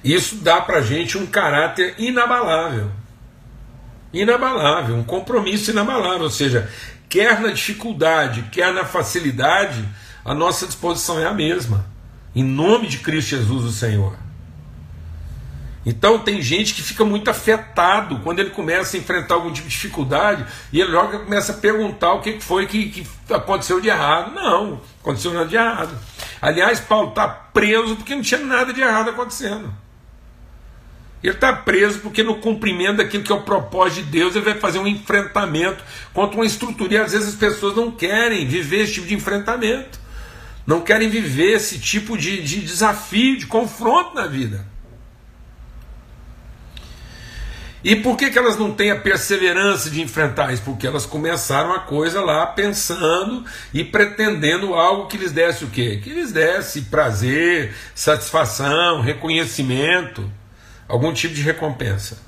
isso 0.04 0.36
dá 0.36 0.60
para 0.60 0.82
gente 0.82 1.18
um 1.18 1.26
caráter 1.26 1.96
inabalável. 1.98 2.92
Inabalável, 4.12 4.96
um 4.96 5.04
compromisso 5.04 5.72
inabalável. 5.72 6.24
Ou 6.24 6.30
seja, 6.30 6.70
quer 7.08 7.40
na 7.40 7.50
dificuldade, 7.50 8.44
quer 8.52 8.74
na 8.74 8.84
facilidade, 8.84 9.88
a 10.26 10.34
nossa 10.34 10.68
disposição 10.68 11.20
é 11.20 11.26
a 11.26 11.34
mesma. 11.34 11.86
Em 12.36 12.44
nome 12.44 12.88
de 12.88 13.00
Cristo 13.00 13.30
Jesus, 13.30 13.64
o 13.64 13.72
Senhor. 13.72 14.18
Então 15.86 16.20
tem 16.20 16.42
gente 16.42 16.74
que 16.74 16.82
fica 16.82 17.04
muito 17.04 17.30
afetado 17.30 18.20
quando 18.20 18.40
ele 18.40 18.52
começa 18.52 18.96
a 18.96 19.00
enfrentar 19.00 19.36
algum 19.36 19.52
tipo 19.52 19.68
de 19.68 19.74
dificuldade 19.74 20.46
e 20.72 20.80
ele 20.80 20.92
logo 20.92 21.20
começa 21.20 21.52
a 21.52 21.58
perguntar 21.58 22.14
o 22.14 22.22
que 22.22 22.40
foi 22.40 22.66
que, 22.68 22.90
que 22.90 23.08
aconteceu 23.34 23.82
de 23.82 23.90
errado. 23.90 24.34
Não, 24.34 24.82
aconteceu 25.02 25.34
nada 25.34 25.46
de 25.46 25.56
errado. 25.56 25.98
Aliás, 26.42 26.80
Paulo 26.80 27.10
está 27.10 27.28
preso 27.28 27.96
porque 27.98 28.16
não 28.16 28.22
tinha 28.22 28.40
nada 28.40 28.74
de 28.74 28.82
errado 28.82 29.10
acontecendo. 29.10 29.83
Ele 31.24 31.34
está 31.34 31.54
preso 31.54 32.00
porque, 32.00 32.22
no 32.22 32.36
cumprimento 32.36 32.98
daquilo 32.98 33.24
que 33.24 33.32
é 33.32 33.36
o 33.36 33.44
propósito 33.44 34.04
de 34.04 34.12
Deus, 34.12 34.36
ele 34.36 34.44
vai 34.44 34.56
fazer 34.56 34.80
um 34.80 34.88
enfrentamento 34.88 35.82
contra 36.14 36.36
uma 36.36 36.46
estrutura. 36.46 36.94
E 36.94 36.98
às 36.98 37.14
vezes 37.14 37.30
as 37.30 37.36
pessoas 37.36 37.78
não 37.78 37.90
querem 37.90 38.46
viver 38.46 38.82
esse 38.82 38.94
tipo 38.94 39.08
de 39.08 39.16
enfrentamento, 39.16 39.98
não 40.68 40.82
querem 40.82 41.08
viver 41.08 41.54
esse 41.54 41.80
tipo 41.80 42.18
de, 42.18 42.44
de 42.44 42.60
desafio, 42.60 43.38
de 43.38 43.46
confronto 43.46 44.14
na 44.14 44.28
vida. 44.28 44.68
E 47.86 47.96
por 47.96 48.18
que, 48.18 48.30
que 48.30 48.38
elas 48.38 48.58
não 48.58 48.74
têm 48.74 48.92
a 48.92 49.00
perseverança 49.00 49.90
de 49.90 50.02
enfrentar 50.02 50.54
isso? 50.54 50.64
Porque 50.64 50.88
elas 50.88 51.06
começaram 51.06 51.74
a 51.74 51.80
coisa 51.80 52.22
lá 52.22 52.46
pensando 52.48 53.46
e 53.74 53.84
pretendendo 53.84 54.74
algo 54.74 55.08
que 55.08 55.18
lhes 55.18 55.32
desse 55.32 55.64
o 55.66 55.70
quê? 55.70 56.00
Que 56.02 56.10
lhes 56.10 56.32
desse 56.34 56.82
prazer, 56.84 57.74
satisfação, 57.94 59.02
reconhecimento 59.02 60.30
algum 60.94 61.12
tipo 61.12 61.34
de 61.34 61.42
recompensa. 61.42 62.20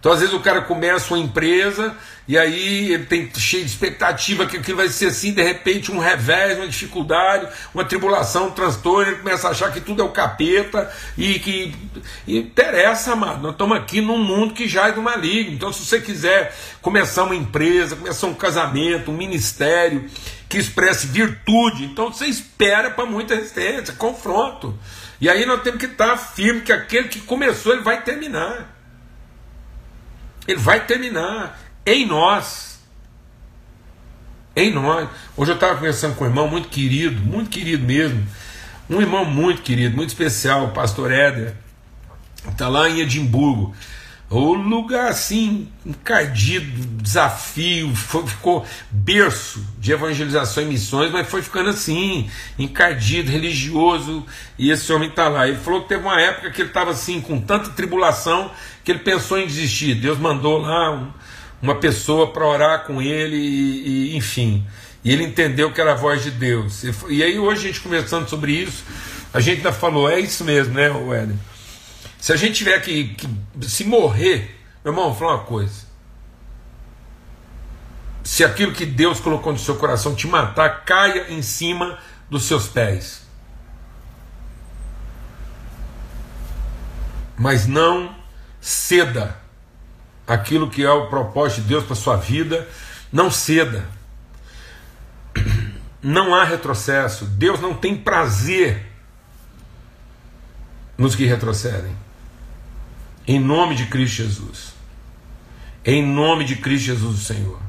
Então, 0.00 0.10
às 0.10 0.18
vezes, 0.18 0.34
o 0.34 0.40
cara 0.40 0.62
começa 0.62 1.14
uma 1.14 1.22
empresa 1.22 1.94
e 2.26 2.36
aí 2.36 2.92
ele 2.92 3.04
tem 3.04 3.30
cheio 3.36 3.64
de 3.64 3.70
expectativa 3.70 4.46
que 4.46 4.56
aquilo 4.56 4.78
vai 4.78 4.88
ser 4.88 5.06
assim, 5.06 5.32
de 5.32 5.42
repente, 5.42 5.92
um 5.92 5.98
revés, 5.98 6.58
uma 6.58 6.66
dificuldade, 6.66 7.46
uma 7.72 7.84
tribulação, 7.84 8.48
um 8.48 8.50
transtorno, 8.50 9.12
ele 9.12 9.20
começa 9.20 9.46
a 9.46 9.50
achar 9.52 9.70
que 9.70 9.80
tudo 9.80 10.02
é 10.02 10.04
o 10.04 10.08
capeta 10.08 10.90
e 11.16 11.38
que. 11.38 11.74
E 12.26 12.38
interessa, 12.38 13.14
mano. 13.14 13.42
Nós 13.42 13.52
estamos 13.52 13.76
aqui 13.76 14.00
num 14.00 14.18
mundo 14.18 14.54
que 14.54 14.66
jaz 14.66 14.94
do 14.94 15.02
maligno. 15.02 15.52
Então, 15.52 15.72
se 15.72 15.84
você 15.84 16.00
quiser 16.00 16.52
começar 16.80 17.22
uma 17.22 17.36
empresa, 17.36 17.94
começar 17.94 18.26
um 18.26 18.34
casamento, 18.34 19.10
um 19.10 19.16
ministério 19.16 20.08
que 20.48 20.58
expresse 20.58 21.06
virtude, 21.06 21.84
então 21.84 22.12
você 22.12 22.26
espera 22.26 22.90
para 22.90 23.06
muita 23.06 23.34
resistência, 23.34 23.94
confronto. 23.94 24.76
E 25.22 25.28
aí 25.28 25.46
nós 25.46 25.62
temos 25.62 25.78
que 25.78 25.86
estar 25.86 26.16
firme 26.16 26.62
que 26.62 26.72
aquele 26.72 27.06
que 27.06 27.20
começou, 27.20 27.72
ele 27.72 27.82
vai 27.82 28.02
terminar. 28.02 28.76
Ele 30.48 30.58
vai 30.58 30.84
terminar 30.84 31.60
em 31.86 32.04
nós. 32.04 32.80
Em 34.56 34.72
nós. 34.72 35.08
Hoje 35.36 35.52
eu 35.52 35.54
estava 35.54 35.76
conversando 35.76 36.16
com 36.16 36.24
um 36.24 36.26
irmão 36.26 36.48
muito 36.48 36.68
querido, 36.68 37.22
muito 37.22 37.50
querido 37.50 37.86
mesmo. 37.86 38.26
Um 38.90 39.00
irmão 39.00 39.24
muito 39.24 39.62
querido, 39.62 39.94
muito 39.94 40.08
especial, 40.08 40.64
o 40.64 40.70
pastor 40.72 41.12
Éder. 41.12 41.54
Está 42.50 42.66
lá 42.66 42.90
em 42.90 42.98
Edimburgo. 42.98 43.76
O 44.32 44.54
lugar 44.54 45.08
assim, 45.08 45.68
encardido, 45.84 46.66
desafio, 47.02 47.94
foi, 47.94 48.26
ficou 48.26 48.66
berço 48.90 49.62
de 49.78 49.92
evangelização 49.92 50.62
e 50.62 50.66
missões, 50.66 51.12
mas 51.12 51.28
foi 51.28 51.42
ficando 51.42 51.68
assim, 51.68 52.30
encardido, 52.58 53.30
religioso, 53.30 54.24
e 54.58 54.70
esse 54.70 54.90
homem 54.90 55.10
está 55.10 55.28
lá. 55.28 55.46
Ele 55.46 55.58
falou 55.58 55.82
que 55.82 55.90
teve 55.90 56.02
uma 56.02 56.18
época 56.18 56.50
que 56.50 56.62
ele 56.62 56.70
estava 56.70 56.92
assim, 56.92 57.20
com 57.20 57.38
tanta 57.38 57.68
tribulação, 57.70 58.50
que 58.82 58.90
ele 58.90 59.00
pensou 59.00 59.38
em 59.38 59.46
desistir. 59.46 59.96
Deus 59.96 60.18
mandou 60.18 60.62
lá 60.62 60.92
um, 60.92 61.12
uma 61.60 61.74
pessoa 61.74 62.32
para 62.32 62.46
orar 62.46 62.86
com 62.86 63.02
ele, 63.02 63.36
e, 63.36 64.12
e, 64.12 64.16
enfim. 64.16 64.66
E 65.04 65.12
ele 65.12 65.24
entendeu 65.24 65.70
que 65.72 65.80
era 65.80 65.92
a 65.92 65.96
voz 65.96 66.22
de 66.22 66.30
Deus. 66.30 66.84
E, 66.84 66.94
e 67.10 67.22
aí, 67.22 67.38
hoje, 67.38 67.64
a 67.64 67.66
gente 67.66 67.80
conversando 67.80 68.26
sobre 68.30 68.52
isso, 68.52 68.82
a 69.34 69.40
gente 69.40 69.58
ainda 69.58 69.72
falou: 69.72 70.08
é 70.08 70.18
isso 70.18 70.42
mesmo, 70.42 70.72
né, 70.72 70.88
Wélio? 70.88 71.38
Se 72.22 72.32
a 72.32 72.36
gente 72.36 72.54
tiver 72.54 72.80
que, 72.80 73.16
que 73.16 73.68
se 73.68 73.82
morrer, 73.82 74.56
meu 74.84 74.92
irmão, 74.92 75.08
vou 75.08 75.16
falar 75.16 75.38
uma 75.38 75.44
coisa. 75.44 75.86
Se 78.22 78.44
aquilo 78.44 78.70
que 78.70 78.86
Deus 78.86 79.18
colocou 79.18 79.52
no 79.52 79.58
seu 79.58 79.74
coração 79.74 80.14
te 80.14 80.28
matar, 80.28 80.84
caia 80.84 81.32
em 81.32 81.42
cima 81.42 81.98
dos 82.30 82.44
seus 82.44 82.68
pés. 82.68 83.26
Mas 87.36 87.66
não 87.66 88.14
ceda 88.60 89.36
aquilo 90.24 90.70
que 90.70 90.84
é 90.84 90.90
o 90.92 91.08
propósito 91.08 91.62
de 91.62 91.68
Deus 91.70 91.82
para 91.82 91.96
sua 91.96 92.16
vida, 92.18 92.68
não 93.10 93.32
ceda. 93.32 93.84
Não 96.00 96.36
há 96.36 96.44
retrocesso. 96.44 97.24
Deus 97.24 97.58
não 97.58 97.74
tem 97.74 97.96
prazer 97.96 98.86
nos 100.96 101.16
que 101.16 101.26
retrocedem. 101.26 102.01
Em 103.26 103.38
nome 103.38 103.74
de 103.74 103.86
Cristo 103.86 104.16
Jesus. 104.16 104.74
Em 105.84 106.04
nome 106.04 106.44
de 106.44 106.56
Cristo 106.56 106.86
Jesus, 106.86 107.20
o 107.20 107.24
Senhor. 107.24 107.60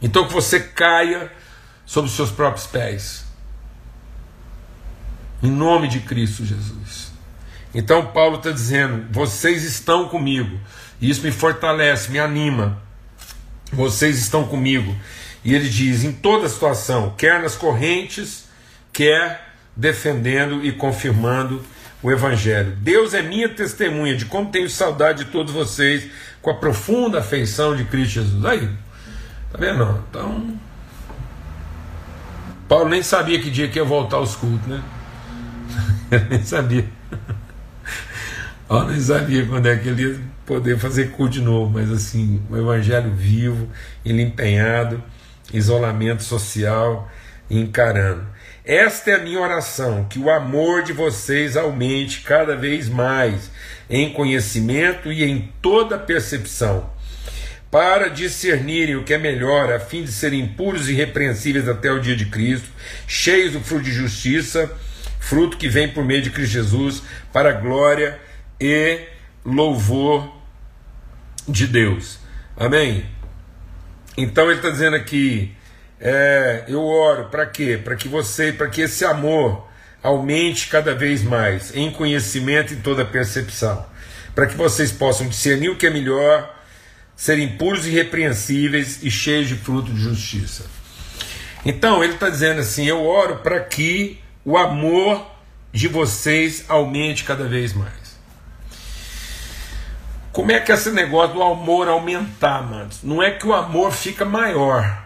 Então 0.00 0.26
que 0.26 0.32
você 0.32 0.60
caia 0.60 1.32
sobre 1.86 2.10
os 2.10 2.16
seus 2.16 2.30
próprios 2.30 2.66
pés. 2.66 3.24
Em 5.42 5.50
nome 5.50 5.88
de 5.88 6.00
Cristo 6.00 6.44
Jesus. 6.44 7.12
Então 7.74 8.06
Paulo 8.06 8.36
está 8.36 8.50
dizendo: 8.50 9.06
vocês 9.10 9.64
estão 9.64 10.08
comigo. 10.08 10.58
E 11.00 11.10
isso 11.10 11.22
me 11.22 11.32
fortalece, 11.32 12.10
me 12.10 12.18
anima. 12.18 12.82
Vocês 13.72 14.18
estão 14.18 14.46
comigo. 14.46 14.94
E 15.44 15.54
ele 15.54 15.68
diz: 15.68 16.04
em 16.04 16.12
toda 16.12 16.48
situação, 16.48 17.14
quer 17.16 17.42
nas 17.42 17.56
correntes, 17.56 18.44
quer 18.92 19.54
defendendo 19.76 20.64
e 20.64 20.72
confirmando 20.72 21.64
o 22.04 22.12
Evangelho. 22.12 22.76
Deus 22.82 23.14
é 23.14 23.22
minha 23.22 23.48
testemunha 23.48 24.14
de 24.14 24.26
como 24.26 24.50
tenho 24.50 24.68
saudade 24.68 25.24
de 25.24 25.30
todos 25.30 25.54
vocês 25.54 26.10
com 26.42 26.50
a 26.50 26.54
profunda 26.54 27.20
afeição 27.20 27.74
de 27.74 27.84
Cristo 27.84 28.20
Jesus. 28.20 28.44
Aí, 28.44 28.68
tá 29.50 29.58
vendo? 29.58 30.04
Então, 30.10 30.60
Paulo 32.68 32.90
nem 32.90 33.02
sabia 33.02 33.40
que 33.40 33.50
dia 33.50 33.68
que 33.68 33.78
ia 33.78 33.84
voltar 33.84 34.18
aos 34.18 34.36
cultos, 34.36 34.66
né? 34.66 34.82
nem 36.28 36.44
sabia. 36.44 36.84
Paulo 38.68 38.90
nem 38.90 39.00
sabia 39.00 39.46
quando 39.46 39.66
é 39.66 39.76
que 39.76 39.88
ele 39.88 40.02
ia 40.02 40.20
poder 40.44 40.78
fazer 40.78 41.10
culto 41.10 41.32
de 41.32 41.40
novo, 41.40 41.70
mas 41.72 41.90
assim, 41.90 42.42
o 42.50 42.56
Evangelho 42.58 43.14
vivo, 43.14 43.66
ele 44.04 44.20
empenhado, 44.20 45.02
isolamento 45.54 46.22
social, 46.22 47.10
encarando. 47.48 48.33
Esta 48.64 49.10
é 49.10 49.14
a 49.16 49.18
minha 49.18 49.38
oração, 49.38 50.06
que 50.08 50.18
o 50.18 50.30
amor 50.30 50.82
de 50.82 50.94
vocês 50.94 51.54
aumente 51.54 52.22
cada 52.22 52.56
vez 52.56 52.88
mais 52.88 53.50
em 53.90 54.10
conhecimento 54.10 55.12
e 55.12 55.22
em 55.22 55.52
toda 55.60 55.98
percepção, 55.98 56.90
para 57.70 58.08
discernirem 58.08 58.96
o 58.96 59.04
que 59.04 59.12
é 59.12 59.18
melhor, 59.18 59.70
a 59.70 59.78
fim 59.78 60.02
de 60.02 60.10
serem 60.10 60.48
puros 60.48 60.88
e 60.88 60.92
irrepreensíveis 60.92 61.68
até 61.68 61.92
o 61.92 62.00
dia 62.00 62.16
de 62.16 62.24
Cristo, 62.24 62.68
cheios 63.06 63.52
do 63.52 63.60
fruto 63.60 63.84
de 63.84 63.92
justiça, 63.92 64.72
fruto 65.20 65.58
que 65.58 65.68
vem 65.68 65.88
por 65.88 66.02
meio 66.02 66.22
de 66.22 66.30
Cristo 66.30 66.52
Jesus, 66.52 67.02
para 67.34 67.50
a 67.50 67.60
glória 67.60 68.18
e 68.58 68.98
louvor 69.44 70.32
de 71.46 71.66
Deus. 71.66 72.18
Amém? 72.56 73.04
Então 74.16 74.46
ele 74.46 74.56
está 74.56 74.70
dizendo 74.70 74.96
aqui 74.96 75.54
é, 76.04 76.64
eu 76.68 76.84
oro 76.84 77.30
para 77.30 77.46
quê? 77.46 77.80
Para 77.82 77.96
que 77.96 78.08
você, 78.08 78.52
para 78.52 78.68
que 78.68 78.82
esse 78.82 79.06
amor 79.06 79.66
aumente 80.02 80.68
cada 80.68 80.94
vez 80.94 81.22
mais 81.22 81.74
em 81.74 81.90
conhecimento 81.90 82.74
e 82.74 82.76
toda 82.76 83.06
percepção, 83.06 83.86
para 84.34 84.46
que 84.46 84.54
vocês 84.54 84.92
possam 84.92 85.26
discernir 85.26 85.70
o 85.70 85.76
que 85.76 85.86
é 85.86 85.90
melhor, 85.90 86.54
serem 87.16 87.56
puros 87.56 87.86
e 87.86 87.88
irrepreensíveis 87.88 89.02
e 89.02 89.10
cheios 89.10 89.48
de 89.48 89.54
fruto 89.54 89.90
de 89.90 89.98
justiça. 89.98 90.66
Então 91.64 92.04
ele 92.04 92.12
está 92.12 92.28
dizendo 92.28 92.60
assim: 92.60 92.84
eu 92.84 93.02
oro 93.02 93.36
para 93.36 93.60
que 93.60 94.20
o 94.44 94.58
amor 94.58 95.26
de 95.72 95.88
vocês 95.88 96.66
aumente 96.68 97.24
cada 97.24 97.44
vez 97.44 97.72
mais. 97.72 98.14
Como 100.32 100.52
é 100.52 100.60
que 100.60 100.70
esse 100.70 100.90
negócio 100.90 101.34
do 101.34 101.42
amor 101.42 101.88
aumentar, 101.88 102.60
mano? 102.62 102.90
Não 103.02 103.22
é 103.22 103.30
que 103.30 103.46
o 103.46 103.54
amor 103.54 103.92
fica 103.92 104.24
maior, 104.24 105.03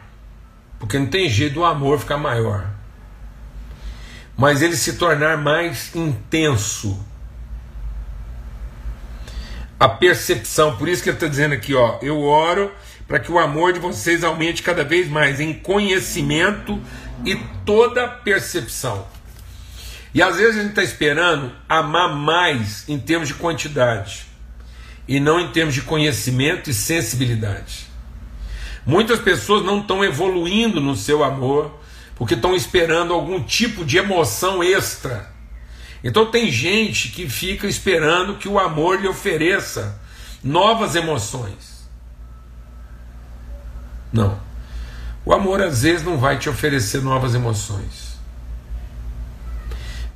porque 0.78 0.98
não 0.98 1.06
tem 1.06 1.28
jeito 1.28 1.54
do 1.54 1.64
amor 1.64 1.98
ficar 1.98 2.18
maior, 2.18 2.70
mas 4.36 4.62
ele 4.62 4.76
se 4.76 4.94
tornar 4.94 5.36
mais 5.36 5.94
intenso. 5.94 7.04
A 9.80 9.88
percepção, 9.88 10.76
por 10.76 10.88
isso 10.88 11.02
que 11.02 11.08
ele 11.08 11.16
está 11.16 11.26
dizendo 11.26 11.54
aqui, 11.54 11.74
ó, 11.74 11.98
eu 12.02 12.20
oro 12.20 12.72
para 13.06 13.18
que 13.18 13.32
o 13.32 13.38
amor 13.38 13.72
de 13.72 13.78
vocês 13.78 14.22
aumente 14.22 14.62
cada 14.62 14.84
vez 14.84 15.08
mais 15.08 15.40
em 15.40 15.54
conhecimento 15.54 16.80
e 17.24 17.36
toda 17.64 18.06
percepção. 18.06 19.06
E 20.14 20.22
às 20.22 20.36
vezes 20.36 20.56
a 20.56 20.62
gente 20.62 20.70
está 20.70 20.82
esperando 20.82 21.52
amar 21.68 22.14
mais 22.14 22.88
em 22.88 22.98
termos 22.98 23.28
de 23.28 23.34
quantidade 23.34 24.26
e 25.06 25.18
não 25.18 25.40
em 25.40 25.50
termos 25.52 25.74
de 25.74 25.82
conhecimento 25.82 26.70
e 26.70 26.74
sensibilidade. 26.74 27.87
Muitas 28.88 29.20
pessoas 29.20 29.62
não 29.62 29.80
estão 29.80 30.02
evoluindo 30.02 30.80
no 30.80 30.96
seu 30.96 31.22
amor 31.22 31.78
porque 32.16 32.32
estão 32.32 32.56
esperando 32.56 33.12
algum 33.12 33.38
tipo 33.42 33.84
de 33.84 33.98
emoção 33.98 34.64
extra. 34.64 35.30
Então 36.02 36.30
tem 36.30 36.50
gente 36.50 37.08
que 37.08 37.28
fica 37.28 37.66
esperando 37.66 38.38
que 38.38 38.48
o 38.48 38.58
amor 38.58 38.98
lhe 38.98 39.06
ofereça 39.06 40.00
novas 40.42 40.94
emoções. 40.94 41.86
Não. 44.10 44.40
O 45.22 45.34
amor 45.34 45.60
às 45.60 45.82
vezes 45.82 46.02
não 46.02 46.16
vai 46.16 46.38
te 46.38 46.48
oferecer 46.48 47.02
novas 47.02 47.34
emoções, 47.34 48.18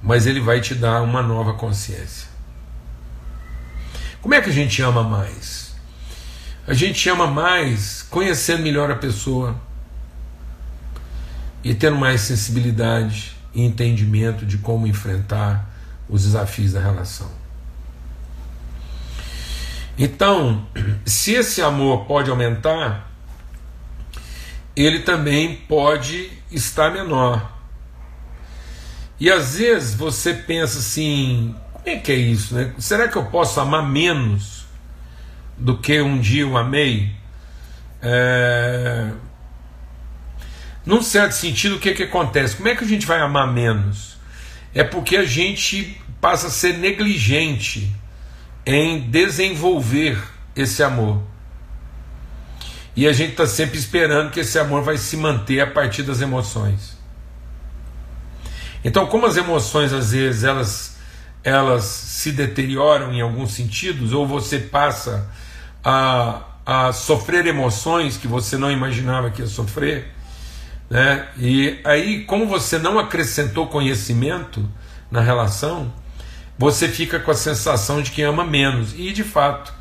mas 0.03 0.27
ele 0.27 0.41
vai 0.41 0.63
te 0.63 0.75
dar 0.75 1.03
uma 1.03 1.23
nova 1.23 1.53
consciência. 1.53 2.27
Como 4.23 4.33
é 4.33 4.41
que 4.41 4.49
a 4.49 4.53
gente 4.53 4.81
ama 4.81 5.03
mais? 5.03 5.75
A 6.67 6.73
gente 6.73 7.07
ama 7.11 7.27
mais 7.27 8.02
conhecendo 8.13 8.63
melhor 8.63 8.91
a 8.91 8.95
pessoa 8.95 9.59
e 11.65 11.75
tendo 11.75 11.97
mais 11.97 12.21
sensibilidade 12.21 13.35
e 13.55 13.63
entendimento 13.63 14.45
de 14.45 14.59
como 14.59 14.87
enfrentar 14.87 15.67
os 16.11 16.25
desafios 16.25 16.75
da 16.75 16.81
relação. 16.81 17.31
Então, 19.99 20.67
se 21.07 21.33
esse 21.33 21.63
amor 21.63 22.05
pode 22.05 22.29
aumentar, 22.29 23.11
ele 24.77 25.01
também 25.01 25.57
pode 25.57 26.31
estar 26.51 26.93
menor. 26.93 27.51
E 29.19 29.31
às 29.31 29.57
vezes 29.57 29.95
você 29.95 30.35
pensa 30.35 30.81
assim: 30.81 31.55
como 31.73 31.89
é 31.89 31.97
que 31.97 32.13
é 32.13 32.17
isso? 32.17 32.55
Né? 32.55 32.75
Será 32.79 33.09
que 33.09 33.17
eu 33.17 33.25
posso 33.25 33.59
amar 33.59 33.89
menos 33.89 34.67
do 35.57 35.79
que 35.79 35.99
um 36.03 36.21
dia 36.21 36.43
eu 36.43 36.59
amei? 36.59 37.22
É... 38.03 39.09
Num 40.85 41.01
certo 41.01 41.33
sentido, 41.33 41.77
o 41.77 41.79
que, 41.79 41.95
que 41.95 42.03
acontece? 42.03 42.57
Como 42.57 42.69
é 42.69 42.75
que 42.75 42.85
a 42.85 42.89
gente 42.89 43.07
vai 43.07 43.21
amar 43.21 43.53
menos? 43.53 44.17
É 44.75 44.83
porque 44.83 45.17
a 45.17 45.25
gente 45.25 46.01
passa 46.21 46.49
a 46.49 46.51
ser 46.51 46.79
negligente 46.79 47.95
em 48.67 49.01
desenvolver 49.01 50.21
esse 50.57 50.83
amor. 50.83 51.23
E 52.95 53.07
a 53.07 53.13
gente 53.13 53.31
está 53.31 53.47
sempre 53.47 53.79
esperando 53.79 54.31
que 54.31 54.41
esse 54.41 54.59
amor 54.59 54.83
vai 54.83 54.99
se 54.99 55.17
manter 55.17 55.61
a 55.61 55.67
partir 55.67 56.03
das 56.03 56.21
emoções. 56.21 56.97
Então, 58.85 59.07
como 59.07 59.27
as 59.27 59.37
emoções 59.37 59.93
às 59.93 60.13
vezes 60.13 60.45
elas, 60.45 60.97
elas 61.43 61.85
se 61.85 62.33
deterioram 62.33 63.13
em 63.13 63.21
alguns 63.21 63.53
sentidos, 63.53 64.13
ou 64.13 64.27
você 64.27 64.59
passa 64.59 65.31
a, 65.85 66.43
a 66.65 66.93
sofrer 66.93 67.47
emoções 67.47 68.17
que 68.17 68.27
você 68.27 68.57
não 68.57 68.71
imaginava 68.71 69.31
que 69.31 69.43
ia 69.43 69.49
sofrer, 69.49 70.13
né? 70.89 71.29
e 71.39 71.81
aí, 71.85 72.25
como 72.25 72.47
você 72.47 72.79
não 72.79 72.99
acrescentou 72.99 73.67
conhecimento 73.67 74.69
na 75.11 75.21
relação, 75.21 75.93
você 76.59 76.89
fica 76.89 77.19
com 77.19 77.31
a 77.31 77.35
sensação 77.35 78.03
de 78.03 78.11
que 78.11 78.23
ama 78.23 78.45
menos, 78.45 78.95
e 78.97 79.13
de 79.13 79.25
fato 79.25 79.73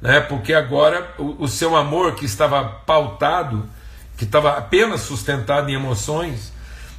né? 0.00 0.20
porque 0.20 0.52
agora 0.52 1.14
o, 1.18 1.44
o 1.44 1.48
seu 1.48 1.76
amor 1.76 2.14
que 2.14 2.24
estava 2.24 2.64
pautado, 2.64 3.68
que 4.16 4.24
estava 4.24 4.56
apenas 4.56 5.02
sustentado 5.02 5.70
em 5.70 5.74
emoções, 5.74 6.52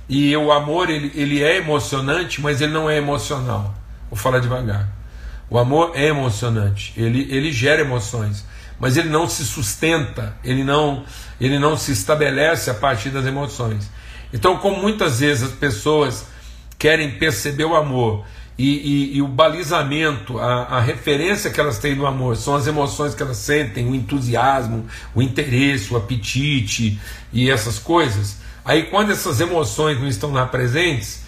e 0.09 0.35
o 0.37 0.51
amor 0.51 0.89
ele, 0.89 1.11
ele 1.15 1.43
é 1.43 1.57
emocionante, 1.57 2.41
mas 2.41 2.61
ele 2.61 2.71
não 2.71 2.89
é 2.89 2.97
emocional. 2.97 3.73
Vou 4.09 4.17
falar 4.17 4.39
devagar. 4.39 4.87
O 5.49 5.57
amor 5.57 5.91
é 5.95 6.07
emocionante, 6.07 6.93
ele, 6.97 7.27
ele 7.31 7.51
gera 7.51 7.81
emoções, 7.81 8.45
mas 8.79 8.97
ele 8.97 9.09
não 9.09 9.27
se 9.27 9.45
sustenta, 9.45 10.35
ele 10.43 10.63
não, 10.63 11.03
ele 11.39 11.57
não 11.59 11.75
se 11.75 11.91
estabelece 11.91 12.69
a 12.69 12.73
partir 12.73 13.09
das 13.09 13.25
emoções. 13.25 13.89
Então, 14.33 14.57
como 14.57 14.81
muitas 14.81 15.19
vezes 15.19 15.43
as 15.43 15.53
pessoas 15.53 16.25
querem 16.77 17.11
perceber 17.11 17.65
o 17.65 17.75
amor 17.75 18.25
e, 18.57 18.65
e, 18.65 19.17
e, 19.17 19.21
o 19.21 19.27
balizamento, 19.27 20.39
a, 20.39 20.63
a, 20.63 20.79
referência 20.79 21.51
que 21.51 21.59
elas 21.59 21.77
têm 21.77 21.95
do 21.95 22.07
amor 22.07 22.35
são 22.35 22.55
as 22.55 22.65
emoções 22.65 23.13
que 23.13 23.21
elas 23.21 23.37
sentem, 23.37 23.87
o 23.87 23.93
entusiasmo, 23.93 24.85
o 25.13 25.21
interesse, 25.21 25.93
o 25.93 25.97
apetite 25.97 26.99
e 27.31 27.51
essas 27.51 27.77
coisas. 27.77 28.37
Aí, 28.65 28.83
quando 28.83 29.11
essas 29.11 29.39
emoções 29.39 29.99
não 29.99 30.07
estão 30.07 30.31
lá 30.31 30.45
presentes, 30.47 31.23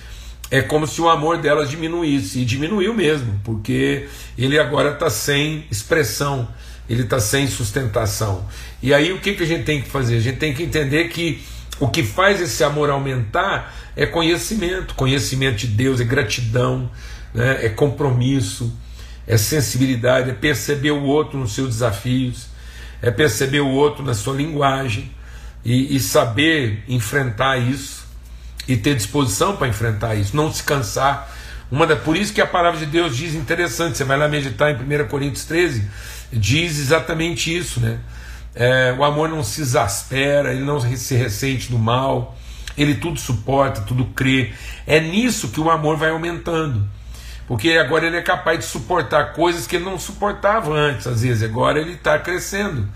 é 0.49 0.61
como 0.63 0.87
se 0.87 0.99
o 0.99 1.07
amor 1.07 1.37
delas 1.37 1.69
diminuísse, 1.69 2.39
e 2.39 2.45
diminuiu 2.45 2.95
mesmo, 2.95 3.39
porque 3.43 4.09
ele 4.35 4.57
agora 4.57 4.93
está 4.93 5.09
sem 5.11 5.65
expressão, 5.69 6.47
ele 6.89 7.03
está 7.03 7.19
sem 7.19 7.47
sustentação. 7.47 8.45
E 8.81 8.93
aí, 8.93 9.13
o 9.13 9.19
que, 9.19 9.33
que 9.33 9.43
a 9.43 9.47
gente 9.47 9.63
tem 9.63 9.81
que 9.81 9.89
fazer? 9.89 10.17
A 10.17 10.21
gente 10.21 10.37
tem 10.37 10.53
que 10.53 10.63
entender 10.63 11.09
que 11.09 11.41
o 11.79 11.87
que 11.87 12.03
faz 12.03 12.41
esse 12.41 12.63
amor 12.63 12.89
aumentar 12.89 13.73
é 13.95 14.05
conhecimento 14.05 14.95
conhecimento 14.95 15.57
de 15.57 15.67
Deus, 15.67 16.01
é 16.01 16.03
gratidão 16.03 16.89
né? 17.33 17.65
é 17.65 17.69
compromisso, 17.69 18.73
é 19.27 19.37
sensibilidade, 19.37 20.29
é 20.29 20.33
perceber 20.33 20.91
o 20.91 21.03
outro 21.03 21.37
nos 21.37 21.53
seus 21.53 21.69
desafios, 21.69 22.47
é 23.01 23.11
perceber 23.11 23.61
o 23.61 23.69
outro 23.69 24.03
na 24.03 24.13
sua 24.13 24.35
linguagem 24.35 25.11
e, 25.63 25.95
e 25.95 25.99
saber 25.99 26.83
enfrentar 26.87 27.57
isso 27.57 28.07
e 28.67 28.77
ter 28.77 28.95
disposição 28.95 29.55
para 29.55 29.67
enfrentar 29.67 30.15
isso, 30.15 30.35
não 30.35 30.51
se 30.51 30.63
cansar. 30.63 31.35
Uma 31.71 31.85
da, 31.85 31.95
por 31.95 32.17
isso 32.17 32.33
que 32.33 32.41
a 32.41 32.47
palavra 32.47 32.79
de 32.79 32.85
Deus 32.85 33.15
diz 33.15 33.35
interessante, 33.35 33.97
você 33.97 34.03
vai 34.03 34.17
lá 34.17 34.27
meditar 34.27 34.71
em 34.71 34.75
1 34.75 35.07
Coríntios 35.07 35.45
13, 35.45 35.87
diz 36.31 36.79
exatamente 36.79 37.55
isso, 37.55 37.79
né? 37.79 37.99
É, 38.55 38.95
o 38.97 39.03
amor 39.03 39.29
não 39.29 39.43
se 39.43 39.61
exaspera, 39.61 40.53
ele 40.53 40.63
não 40.63 40.79
se 40.79 41.15
ressente 41.15 41.69
do 41.69 41.77
mal, 41.77 42.37
ele 42.77 42.95
tudo 42.95 43.19
suporta, 43.19 43.81
tudo 43.81 44.05
crê. 44.05 44.53
É 44.87 44.99
nisso 44.99 45.49
que 45.49 45.59
o 45.59 45.69
amor 45.69 45.97
vai 45.97 46.09
aumentando 46.09 46.87
porque 47.49 47.71
agora 47.71 48.05
ele 48.05 48.15
é 48.15 48.21
capaz 48.21 48.59
de 48.59 48.65
suportar 48.65 49.33
coisas 49.33 49.65
que 49.65 49.77
ele 49.77 49.83
não 49.83 49.97
suportava 49.97 50.71
antes, 50.71 51.07
às 51.07 51.23
vezes, 51.23 51.41
agora 51.41 51.79
ele 51.79 51.93
está 51.93 52.19
crescendo. 52.19 52.87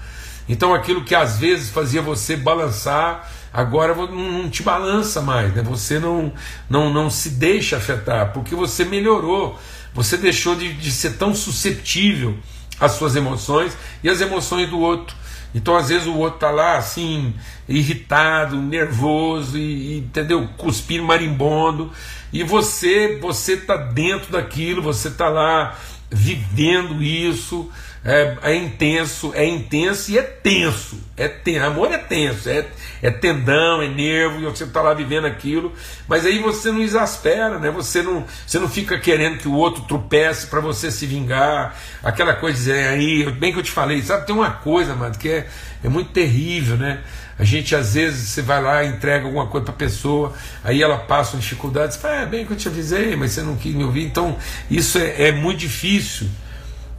Então 0.48 0.76
aquilo 0.76 1.04
que 1.04 1.16
às 1.16 1.40
vezes 1.40 1.72
fazia 1.72 2.04
você 2.04 2.38
balançar, 2.38 3.32
agora 3.52 3.96
não 3.96 4.48
te 4.52 4.62
balança 4.62 5.24
mais, 5.24 5.52
né? 5.56 5.64
você 5.64 5.98
não, 5.98 6.32
não, 6.70 6.94
não 6.94 7.10
se 7.10 7.32
deixa 7.32 7.78
afetar, 7.78 8.32
porque 8.32 8.54
você 8.54 8.86
melhorou, 8.86 9.60
você 9.92 10.18
deixou 10.18 10.56
de, 10.56 10.72
de 10.72 10.92
ser 10.92 11.18
tão 11.18 11.34
susceptível 11.34 12.38
às 12.80 12.94
suas 12.94 13.16
emoções 13.16 13.78
e 14.04 14.10
às 14.10 14.22
emoções 14.22 14.70
do 14.70 14.80
outro. 14.80 15.16
Então, 15.56 15.76
às 15.76 15.90
vezes, 15.90 16.08
o 16.08 16.18
outro 16.18 16.36
está 16.36 16.50
lá 16.50 16.78
assim, 16.78 17.34
irritado, 17.70 18.56
nervoso, 18.56 19.58
e, 19.58 19.96
e, 19.96 19.98
entendeu? 20.00 20.50
Cuspindo 20.58 21.04
marimbondo, 21.04 21.92
e 22.32 22.44
você 22.44 23.20
você 23.22 23.54
está 23.54 23.78
dentro 23.78 24.32
daquilo, 24.32 24.82
você 24.82 25.10
está 25.10 25.30
lá 25.30 25.78
vivendo 26.14 27.02
isso, 27.02 27.70
é, 28.06 28.38
é, 28.44 28.56
intenso, 28.56 29.32
é 29.34 29.46
intenso 29.46 30.12
e 30.12 30.18
é 30.18 30.22
tenso. 30.22 31.00
É 31.16 31.28
ten, 31.28 31.60
amor 31.60 31.92
é 31.92 31.98
tenso, 31.98 32.50
é, 32.50 32.66
é 33.02 33.10
tendão, 33.10 33.82
é 33.82 33.88
nervo, 33.88 34.42
e 34.42 34.46
você 34.46 34.66
está 34.66 34.82
lá 34.82 34.94
vivendo 34.94 35.26
aquilo, 35.26 35.72
mas 36.08 36.26
aí 36.26 36.40
você 36.40 36.72
não 36.72 36.82
exaspera, 36.82 37.60
né? 37.60 37.72
você, 37.72 38.02
não, 38.02 38.26
você 38.46 38.60
não 38.60 38.68
fica 38.68 39.00
querendo 39.00 39.38
que 39.38 39.48
o 39.48 39.54
outro 39.54 39.84
tropece 39.84 40.48
para 40.48 40.60
você 40.60 40.92
se 40.92 41.06
vingar, 41.06 41.78
aquela 42.04 42.34
coisa 42.34 42.64
de 42.64 42.72
aí, 42.72 43.32
bem 43.32 43.54
que 43.54 43.60
eu 43.60 43.64
te 43.64 43.72
falei, 43.72 44.02
sabe, 44.02 44.26
tem 44.26 44.36
uma 44.36 44.52
coisa, 44.52 44.96
mano, 44.96 45.18
que 45.18 45.30
é, 45.30 45.48
é 45.84 45.88
muito 45.88 46.12
terrível, 46.12 46.76
né? 46.76 47.02
A 47.38 47.44
gente 47.44 47.76
às 47.76 47.96
vezes 47.96 48.30
você 48.30 48.42
vai 48.42 48.62
lá, 48.62 48.86
entrega 48.86 49.26
alguma 49.26 49.48
coisa 49.48 49.66
para 49.66 49.74
a 49.74 49.78
pessoa, 49.78 50.34
aí 50.64 50.82
ela 50.82 50.98
passa 50.98 51.36
uma 51.36 51.42
dificuldade, 51.42 51.96
você 51.96 52.00
fala, 52.00 52.16
é 52.18 52.26
bem 52.26 52.46
que 52.46 52.54
eu 52.54 52.58
te 52.58 52.68
avisei, 52.68 53.16
mas 53.16 53.32
você 53.32 53.42
não 53.42 53.56
quis 53.56 53.74
me 53.74 53.84
ouvir. 53.84 54.06
Então, 54.06 54.38
isso 54.70 54.98
é, 54.98 55.30
é 55.30 55.32
muito 55.32 55.60
difícil 55.60 56.28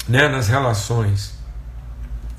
né, 0.08 0.28
nas 0.28 0.48
relações. 0.48 1.34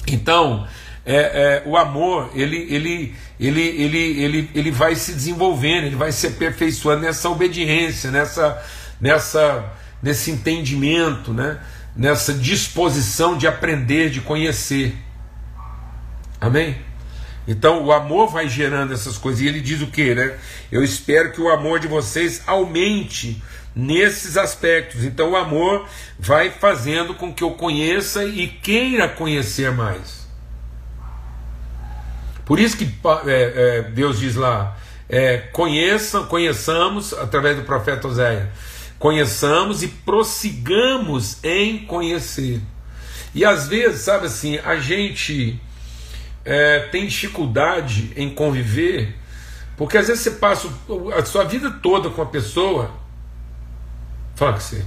Então, 0.08 0.68
é, 1.06 1.16
é, 1.16 1.64
o 1.66 1.78
amor 1.78 2.32
ele, 2.34 2.58
ele, 2.70 3.16
ele, 3.40 3.62
ele, 3.62 3.98
ele, 4.24 4.52
ele 4.54 4.72
vai 4.72 4.96
se 4.96 5.14
desenvolvendo, 5.14 5.86
ele 5.86 5.96
vai 5.96 6.12
se 6.12 6.28
aperfeiçoando 6.28 7.02
nessa 7.02 7.30
obediência, 7.30 8.12
nessa, 8.12 8.62
nessa, 9.00 9.72
nesse 10.02 10.32
entendimento, 10.32 11.34
né? 11.34 11.60
nessa 11.96 12.34
disposição 12.34 13.38
de 13.38 13.48
aprender, 13.48 14.10
de 14.10 14.20
conhecer. 14.20 14.98
Amém? 16.42 16.76
Então 17.48 17.84
o 17.84 17.92
amor 17.92 18.28
vai 18.28 18.50
gerando 18.50 18.94
essas 18.94 19.18
coisas. 19.18 19.42
E 19.42 19.48
ele 19.48 19.62
diz 19.62 19.82
o 19.82 19.88
que, 19.88 20.16
né? 20.16 20.38
Eu 20.72 20.84
espero 20.84 21.32
que 21.32 21.42
o 21.42 21.50
amor 21.50 21.80
de 21.80 21.88
vocês 21.88 22.42
aumente 22.48 23.42
nesses 23.76 24.38
aspectos. 24.38 25.04
Então 25.04 25.32
o 25.32 25.36
amor 25.36 25.88
vai 26.18 26.50
fazendo 26.50 27.14
com 27.14 27.34
que 27.34 27.44
eu 27.44 27.52
conheça 27.52 28.24
e 28.24 28.48
queira 28.48 29.08
conhecer 29.08 29.72
mais. 29.72 30.26
Por 32.46 32.60
isso 32.60 32.78
que 32.78 32.86
é, 33.26 33.54
é, 33.56 33.82
Deus 33.92 34.20
diz 34.20 34.36
lá: 34.36 34.78
é, 35.10 35.38
conheçam, 35.38 36.26
conheçamos, 36.26 37.14
através 37.14 37.58
do 37.58 37.64
profeta 37.64 38.08
Oséia, 38.08 38.52
conheçamos 38.98 39.84
e 39.84 39.88
prossigamos 39.88 41.44
em 41.44 41.80
conhecer. 41.86 42.62
E 43.34 43.44
às 43.44 43.68
vezes, 43.68 44.02
sabe 44.02 44.28
assim, 44.28 44.58
a 44.60 44.78
gente 44.78 45.60
é, 46.46 46.80
tem 46.92 47.08
dificuldade 47.08 48.14
em 48.16 48.30
conviver, 48.30 49.16
porque 49.76 49.98
às 49.98 50.08
vezes 50.08 50.24
você 50.24 50.32
passa 50.32 50.70
a 51.18 51.26
sua 51.26 51.44
vida 51.44 51.72
toda 51.82 52.10
com 52.10 52.22
a 52.22 52.26
pessoa 52.26 53.04
Fala 54.36 54.52
com 54.54 54.60
você. 54.60 54.86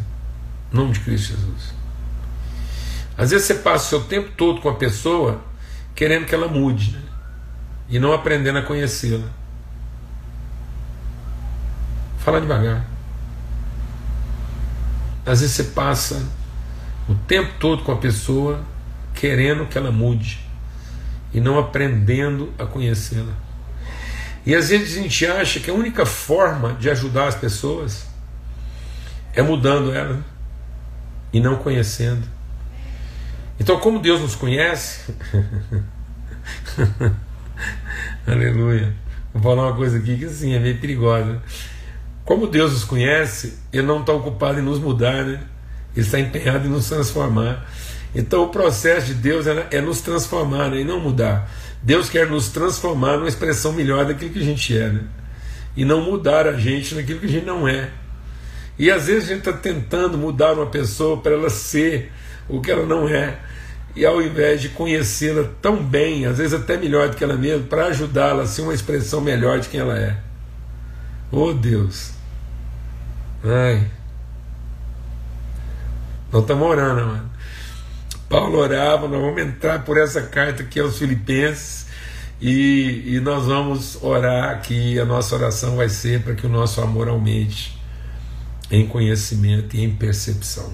Em 0.72 0.76
nome 0.76 0.92
de 0.92 1.00
Cristo 1.00 1.34
Jesus. 1.34 1.72
Às 3.16 3.30
vezes 3.30 3.46
você 3.46 3.54
passa 3.54 3.86
o 3.86 3.88
seu 3.88 4.04
tempo 4.04 4.30
todo 4.36 4.60
com 4.60 4.68
a 4.68 4.74
pessoa 4.74 5.42
querendo 5.94 6.26
que 6.26 6.34
ela 6.34 6.46
mude 6.46 6.92
né? 6.92 7.02
e 7.88 7.98
não 7.98 8.12
aprendendo 8.12 8.58
a 8.58 8.62
conhecê-la. 8.62 9.26
Fala 12.18 12.40
devagar. 12.40 12.86
Às 15.24 15.40
vezes 15.40 15.56
você 15.56 15.64
passa 15.64 16.22
o 17.08 17.14
tempo 17.14 17.54
todo 17.58 17.82
com 17.82 17.92
a 17.92 17.96
pessoa 17.96 18.62
querendo 19.14 19.66
que 19.66 19.78
ela 19.78 19.90
mude 19.90 20.46
e 21.32 21.40
não 21.40 21.58
aprendendo 21.58 22.52
a 22.58 22.66
conhecê-la. 22.66 23.32
E 24.46 24.54
às 24.54 24.70
vezes 24.70 24.96
a 24.96 25.02
gente 25.02 25.26
acha 25.26 25.60
que 25.60 25.70
a 25.70 25.74
única 25.74 26.06
forma 26.06 26.72
de 26.74 26.88
ajudar 26.88 27.28
as 27.28 27.34
pessoas 27.34 28.06
é 29.34 29.42
mudando 29.42 29.92
ela 29.92 30.24
e 31.32 31.40
não 31.40 31.56
conhecendo. 31.56 32.26
Então, 33.60 33.78
como 33.80 33.98
Deus 33.98 34.20
nos 34.20 34.34
conhece, 34.34 35.12
aleluia. 38.26 38.94
Vou 39.34 39.42
falar 39.42 39.68
uma 39.68 39.76
coisa 39.76 39.98
aqui 39.98 40.16
que 40.16 40.24
assim 40.24 40.54
é 40.54 40.58
meio 40.58 40.80
perigosa. 40.80 41.42
Como 42.24 42.46
Deus 42.46 42.72
nos 42.72 42.84
conhece, 42.84 43.58
Ele 43.72 43.86
não 43.86 44.00
está 44.00 44.12
ocupado 44.12 44.58
em 44.58 44.62
nos 44.62 44.78
mudar, 44.78 45.24
né? 45.24 45.40
Ele 45.94 46.06
está 46.06 46.18
empenhado 46.18 46.66
em 46.66 46.70
nos 46.70 46.88
transformar. 46.88 47.66
Então, 48.14 48.44
o 48.44 48.48
processo 48.48 49.08
de 49.08 49.14
Deus 49.14 49.46
é, 49.46 49.66
é 49.70 49.80
nos 49.80 50.00
transformar 50.00 50.70
né? 50.70 50.80
e 50.80 50.84
não 50.84 51.00
mudar. 51.00 51.50
Deus 51.82 52.08
quer 52.08 52.28
nos 52.28 52.48
transformar 52.48 53.16
numa 53.16 53.28
expressão 53.28 53.72
melhor 53.72 54.06
daquilo 54.06 54.32
que 54.32 54.40
a 54.40 54.44
gente 54.44 54.76
é, 54.76 54.88
né? 54.88 55.00
e 55.76 55.84
não 55.84 56.00
mudar 56.00 56.46
a 56.46 56.54
gente 56.54 56.94
naquilo 56.94 57.20
que 57.20 57.26
a 57.26 57.30
gente 57.30 57.46
não 57.46 57.68
é. 57.68 57.90
E 58.78 58.90
às 58.90 59.06
vezes 59.06 59.24
a 59.24 59.34
gente 59.34 59.48
está 59.48 59.52
tentando 59.52 60.16
mudar 60.16 60.52
uma 60.54 60.66
pessoa 60.66 61.18
para 61.18 61.32
ela 61.32 61.50
ser 61.50 62.12
o 62.48 62.60
que 62.60 62.70
ela 62.70 62.86
não 62.86 63.08
é. 63.08 63.38
E 63.94 64.06
ao 64.06 64.22
invés 64.22 64.60
de 64.60 64.68
conhecê-la 64.68 65.48
tão 65.60 65.82
bem, 65.82 66.26
às 66.26 66.38
vezes 66.38 66.54
até 66.54 66.76
melhor 66.76 67.08
do 67.08 67.16
que 67.16 67.24
ela 67.24 67.36
mesma, 67.36 67.66
para 67.66 67.86
ajudá-la 67.86 68.44
a 68.44 68.46
ser 68.46 68.62
uma 68.62 68.74
expressão 68.74 69.20
melhor 69.20 69.58
de 69.58 69.68
quem 69.68 69.80
ela 69.80 69.98
é. 69.98 70.16
Oh 71.30 71.52
Deus! 71.52 72.12
Ai! 73.44 73.88
Nós 76.32 76.42
estamos 76.42 76.66
orando, 76.66 77.06
mano. 77.06 77.30
Paulo 78.28 78.58
orava, 78.58 79.08
nós 79.08 79.20
vamos 79.20 79.40
entrar 79.40 79.84
por 79.84 79.96
essa 79.96 80.22
carta 80.22 80.62
aqui 80.62 80.78
aos 80.78 80.98
Filipenses 80.98 81.86
e, 82.40 83.02
e 83.06 83.20
nós 83.20 83.46
vamos 83.46 83.98
orar 84.02 84.50
aqui. 84.50 84.98
A 84.98 85.04
nossa 85.04 85.34
oração 85.34 85.76
vai 85.76 85.88
ser 85.88 86.22
para 86.22 86.34
que 86.34 86.46
o 86.46 86.48
nosso 86.48 86.80
amor 86.80 87.08
aumente 87.08 87.78
em 88.70 88.86
conhecimento 88.86 89.76
e 89.76 89.82
em 89.82 89.94
percepção. 89.94 90.72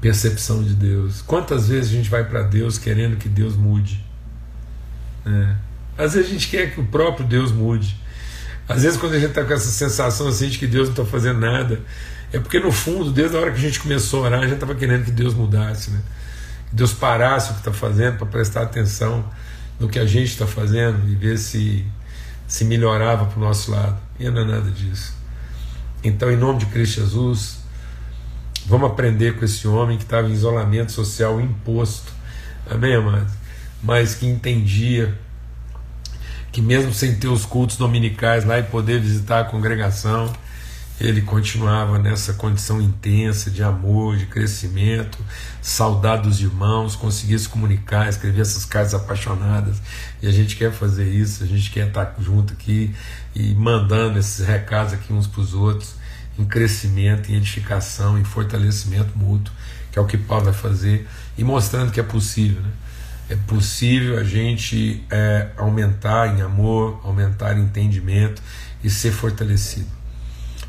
Percepção 0.00 0.62
de 0.62 0.74
Deus. 0.74 1.22
Quantas 1.22 1.68
vezes 1.68 1.90
a 1.90 1.94
gente 1.94 2.10
vai 2.10 2.24
para 2.24 2.42
Deus 2.42 2.78
querendo 2.78 3.16
que 3.16 3.28
Deus 3.28 3.56
mude? 3.56 4.04
É. 5.24 5.54
Às 5.96 6.12
vezes 6.12 6.28
a 6.28 6.32
gente 6.32 6.48
quer 6.48 6.74
que 6.74 6.80
o 6.80 6.84
próprio 6.84 7.26
Deus 7.26 7.50
mude. 7.50 7.98
Às 8.68 8.82
vezes, 8.82 8.98
quando 8.98 9.14
a 9.14 9.18
gente 9.18 9.30
está 9.30 9.44
com 9.44 9.54
essa 9.54 9.70
sensação 9.70 10.28
assim 10.28 10.48
de 10.48 10.58
que 10.58 10.66
Deus 10.66 10.88
não 10.88 10.92
está 10.92 11.04
fazendo 11.04 11.38
nada, 11.38 11.80
é 12.36 12.40
porque 12.40 12.60
no 12.60 12.70
fundo, 12.70 13.10
desde 13.10 13.34
a 13.34 13.40
hora 13.40 13.50
que 13.50 13.56
a 13.56 13.60
gente 13.60 13.80
começou 13.80 14.22
a 14.22 14.26
orar, 14.26 14.40
a 14.40 14.42
gente 14.42 14.54
estava 14.54 14.74
querendo 14.74 15.06
que 15.06 15.10
Deus 15.10 15.32
mudasse, 15.32 15.90
né? 15.90 16.02
que 16.68 16.76
Deus 16.76 16.92
parasse 16.92 17.50
o 17.50 17.54
que 17.54 17.60
está 17.60 17.72
fazendo 17.72 18.18
para 18.18 18.26
prestar 18.26 18.62
atenção 18.62 19.24
no 19.80 19.88
que 19.88 19.98
a 19.98 20.04
gente 20.04 20.28
está 20.28 20.46
fazendo 20.46 21.08
e 21.08 21.14
ver 21.14 21.38
se, 21.38 21.86
se 22.46 22.66
melhorava 22.66 23.24
para 23.24 23.38
o 23.38 23.40
nosso 23.40 23.70
lado. 23.70 23.96
E 24.20 24.28
não 24.28 24.42
é 24.42 24.44
nada 24.44 24.70
disso. 24.70 25.14
Então, 26.04 26.30
em 26.30 26.36
nome 26.36 26.58
de 26.58 26.66
Cristo 26.66 27.00
Jesus, 27.00 27.58
vamos 28.66 28.90
aprender 28.90 29.38
com 29.38 29.44
esse 29.44 29.66
homem 29.66 29.96
que 29.96 30.04
estava 30.04 30.28
em 30.28 30.32
isolamento 30.32 30.92
social 30.92 31.40
imposto. 31.40 32.12
Amém, 32.70 32.94
amado? 32.94 33.32
Mas 33.82 34.14
que 34.14 34.26
entendia 34.26 35.16
que, 36.52 36.60
mesmo 36.60 36.92
sem 36.92 37.14
ter 37.14 37.28
os 37.28 37.46
cultos 37.46 37.78
dominicais 37.78 38.44
lá 38.44 38.58
e 38.58 38.62
poder 38.62 39.00
visitar 39.00 39.40
a 39.40 39.44
congregação, 39.44 40.30
ele 40.98 41.20
continuava 41.20 41.98
nessa 41.98 42.32
condição 42.32 42.80
intensa 42.80 43.50
de 43.50 43.62
amor, 43.62 44.16
de 44.16 44.26
crescimento, 44.26 45.18
saudade 45.60 46.22
dos 46.22 46.40
irmãos, 46.40 46.96
conseguia 46.96 47.38
se 47.38 47.48
comunicar, 47.48 48.08
escrever 48.08 48.40
essas 48.40 48.64
cartas 48.64 48.94
apaixonadas. 48.94 49.80
E 50.22 50.26
a 50.26 50.32
gente 50.32 50.56
quer 50.56 50.72
fazer 50.72 51.06
isso, 51.06 51.44
a 51.44 51.46
gente 51.46 51.70
quer 51.70 51.88
estar 51.88 52.14
junto 52.18 52.54
aqui 52.54 52.94
e 53.34 53.54
mandando 53.54 54.18
esses 54.18 54.46
recados 54.46 54.94
aqui 54.94 55.12
uns 55.12 55.26
para 55.26 55.42
os 55.42 55.52
outros, 55.52 55.94
em 56.38 56.44
crescimento, 56.46 57.30
em 57.30 57.36
edificação, 57.36 58.18
em 58.18 58.24
fortalecimento 58.24 59.16
mútuo, 59.16 59.52
que 59.92 59.98
é 59.98 60.02
o 60.02 60.06
que 60.06 60.16
Paulo 60.16 60.46
vai 60.46 60.54
fazer, 60.54 61.06
e 61.36 61.44
mostrando 61.44 61.92
que 61.92 62.00
é 62.00 62.02
possível. 62.02 62.62
Né? 62.62 62.70
É 63.28 63.36
possível 63.36 64.18
a 64.18 64.24
gente 64.24 65.04
é, 65.10 65.48
aumentar 65.58 66.38
em 66.38 66.40
amor, 66.40 67.00
aumentar 67.04 67.58
em 67.58 67.62
entendimento 67.62 68.40
e 68.82 68.88
ser 68.88 69.10
fortalecido. 69.10 69.95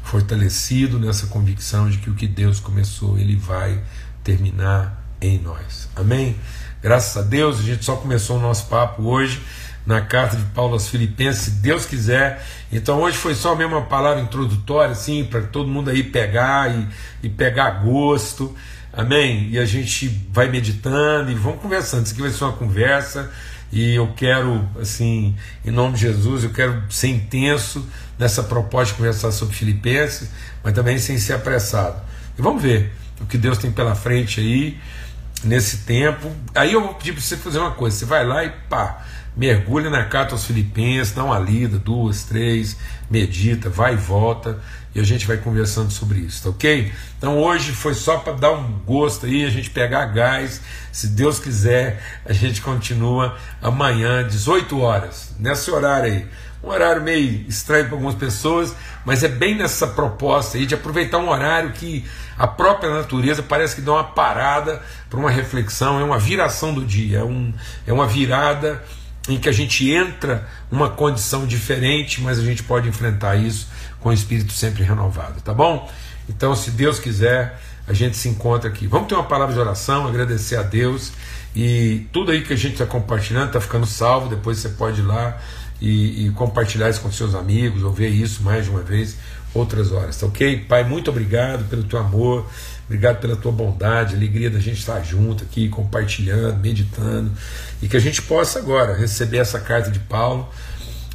Fortalecido 0.08 0.98
nessa 1.00 1.28
convicção 1.28 1.90
de 1.90 1.98
que 1.98 2.10
o 2.10 2.14
que 2.14 2.28
Deus 2.28 2.62
começou, 2.62 3.18
Ele 3.18 3.36
vai 3.36 3.78
terminar 4.24 5.04
em 5.22 5.38
nós. 5.38 5.90
Amém? 5.96 6.38
Graças 6.82 7.18
a 7.18 7.28
Deus, 7.28 7.60
a 7.60 7.64
gente 7.64 7.84
só 7.84 7.98
começou 7.98 8.38
o 8.38 8.40
nosso 8.40 8.68
papo 8.68 9.04
hoje 9.04 9.42
na 9.86 10.00
carta 10.00 10.38
de 10.38 10.44
Paulo 10.46 10.74
aos 10.74 10.88
Filipenses, 10.88 11.42
se 11.42 11.52
Deus 11.52 11.86
quiser. 11.86 12.42
Então 12.72 13.02
hoje 13.02 13.18
foi 13.18 13.36
só 13.36 13.54
mesmo 13.54 13.76
uma 13.76 13.86
palavra 13.86 14.22
introdutória, 14.22 14.94
assim, 14.94 15.26
para 15.26 15.42
todo 15.42 15.70
mundo 15.70 15.90
aí 15.90 16.04
pegar 16.04 16.74
e, 16.74 16.88
e 17.24 17.30
pegar 17.30 17.84
gosto. 17.84 18.56
Amém? 18.94 19.50
E 19.50 19.60
a 19.60 19.66
gente 19.66 20.08
vai 20.32 20.50
meditando 20.50 21.32
e 21.32 21.36
vamos 21.36 21.62
conversando. 21.62 22.06
Isso 22.06 22.14
aqui 22.14 22.22
vai 22.22 22.32
ser 22.32 22.46
uma 22.46 22.54
conversa 22.54 23.30
e 23.72 23.96
eu 23.96 24.14
quero, 24.16 24.68
assim, 24.80 25.36
em 25.66 25.72
nome 25.72 25.96
de 25.96 26.02
Jesus, 26.02 26.44
eu 26.44 26.52
quero 26.52 26.84
ser 26.90 27.10
intenso 27.10 27.88
nessa 28.18 28.42
proposta 28.44 28.94
de 28.94 28.98
conversar 28.98 29.32
sobre 29.32 29.56
Filipenses, 29.56 30.30
mas 30.64 30.74
também 30.74 30.98
sem 30.98 31.18
ser 31.18 31.34
apressado. 31.34 32.02
E 32.38 32.42
vamos 32.42 32.62
ver 32.62 32.94
o 33.20 33.26
que 33.26 33.38
Deus 33.38 33.58
tem 33.58 33.72
pela 33.72 33.96
frente 33.96 34.40
aí 34.40 34.78
nesse 35.44 35.80
tempo. 35.80 36.32
Aí 36.56 36.74
eu 36.74 36.82
vou 36.82 36.94
pedir 36.94 37.14
para 37.14 37.22
você 37.22 37.38
fazer 37.38 37.60
uma 37.60 37.72
coisa: 37.72 37.98
você 37.98 38.06
vai 38.06 38.26
lá 38.26 38.44
e 38.44 38.50
pá 38.70 39.06
mergulha 39.38 39.92
na 39.92 40.04
carta 40.04 40.34
aos 40.34 40.46
Filipenses, 40.46 41.14
dá 41.14 41.24
uma 41.24 41.38
lida, 41.38 41.78
duas, 41.78 42.24
três, 42.24 42.76
medita, 43.08 43.70
vai 43.70 43.94
e 43.94 43.96
volta, 43.96 44.60
e 44.98 45.00
a 45.00 45.04
gente 45.04 45.28
vai 45.28 45.38
conversando 45.38 45.92
sobre 45.92 46.22
isso, 46.22 46.42
tá 46.42 46.50
ok? 46.50 46.92
Então 47.20 47.38
hoje 47.38 47.72
foi 47.72 47.94
só 47.94 48.18
para 48.18 48.34
dar 48.34 48.52
um 48.54 48.80
gosto 48.80 49.28
aí, 49.28 49.46
a 49.46 49.50
gente 49.52 49.70
pegar 49.70 50.06
gás, 50.08 50.60
se 50.92 51.10
Deus 51.10 51.38
quiser, 51.38 52.02
a 52.26 52.34
gente 52.34 52.64
continua 52.64 53.38
amanhã, 53.62 54.28
18 54.28 54.80
horas, 54.80 55.36
nesse 55.38 55.70
horário 55.70 56.12
aí. 56.12 56.28
Um 56.64 56.70
horário 56.70 57.04
meio 57.04 57.46
estranho 57.48 57.86
para 57.86 57.94
algumas 57.94 58.16
pessoas, 58.16 58.74
mas 59.06 59.24
é 59.24 59.28
bem 59.28 59.56
nessa 59.56 59.86
proposta 59.86 60.58
aí 60.58 60.66
de 60.66 60.74
aproveitar 60.74 61.20
um 61.20 61.30
horário 61.30 61.74
que 61.74 62.04
a 62.36 62.48
própria 62.48 62.90
natureza 62.90 63.44
parece 63.44 63.76
que 63.76 63.82
dá 63.82 63.94
uma 63.94 64.04
parada 64.04 64.82
para 65.12 65.20
uma 65.20 65.30
reflexão, 65.30 66.00
é 66.00 66.04
uma 66.04 66.18
viração 66.18 66.74
do 66.74 66.84
dia, 66.84 67.20
é, 67.20 67.24
um, 67.24 67.54
é 67.86 67.94
uma 67.94 68.08
virada 68.08 68.84
em 69.30 69.38
que 69.38 69.48
a 69.48 69.52
gente 69.52 69.92
entra 69.92 70.48
uma 70.72 70.90
condição 70.90 71.46
diferente, 71.46 72.20
mas 72.20 72.40
a 72.40 72.44
gente 72.44 72.64
pode 72.64 72.90
enfrentar 72.90 73.36
isso 73.36 73.77
com 74.00 74.10
o 74.10 74.14
espírito 74.14 74.54
sempre 74.54 74.84
renovado, 74.84 75.42
tá 75.42 75.54
bom? 75.54 75.90
Então, 76.30 76.56
se 76.56 76.72
Deus 76.72 77.00
quiser, 77.00 77.60
a 77.88 77.94
gente 77.94 78.18
se 78.18 78.28
encontra 78.28 78.70
aqui. 78.70 78.86
Vamos 78.86 79.08
ter 79.08 79.16
uma 79.16 79.24
palavra 79.24 79.54
de 79.54 79.60
oração, 79.60 80.08
agradecer 80.08 80.58
a 80.58 80.64
Deus 80.64 81.12
e 81.56 82.06
tudo 82.12 82.32
aí 82.32 82.44
que 82.44 82.54
a 82.54 82.58
gente 82.58 82.74
está 82.74 82.86
compartilhando 82.86 83.48
está 83.48 83.62
ficando 83.62 83.86
salvo. 83.86 84.30
Depois 84.30 84.60
você 84.60 84.70
pode 84.70 85.02
ir 85.02 85.06
lá 85.06 85.40
e, 85.82 86.28
e, 86.28 86.32
compartilhar 86.32 86.90
isso 86.90 87.02
com 87.02 87.12
seus 87.12 87.34
amigos, 87.34 87.84
ou 87.84 87.92
ver 87.92 88.10
isso 88.10 88.44
mais 88.44 88.66
de 88.66 88.72
uma 88.72 88.82
vez, 88.82 89.16
outras 89.54 89.92
horas, 89.92 90.18
tá 90.18 90.26
ok? 90.26 90.66
Pai, 90.68 90.84
muito 90.84 91.10
obrigado 91.10 91.68
pelo 91.70 91.84
teu 91.84 92.00
amor, 92.00 92.48
obrigado 92.86 93.20
pela 93.20 93.36
tua 93.36 93.52
bondade, 93.52 94.16
alegria 94.16 94.50
da 94.50 94.60
gente 94.60 94.80
estar 94.80 95.02
junto 95.04 95.44
aqui, 95.44 95.70
compartilhando, 95.70 96.60
meditando, 96.60 97.32
e 97.82 97.88
que 97.88 97.96
a 97.96 98.00
gente 98.00 98.22
possa 98.22 98.60
agora 98.60 98.96
receber 98.96 99.38
essa 99.38 99.60
carta 99.60 99.92
de 99.92 100.00
Paulo 100.00 100.48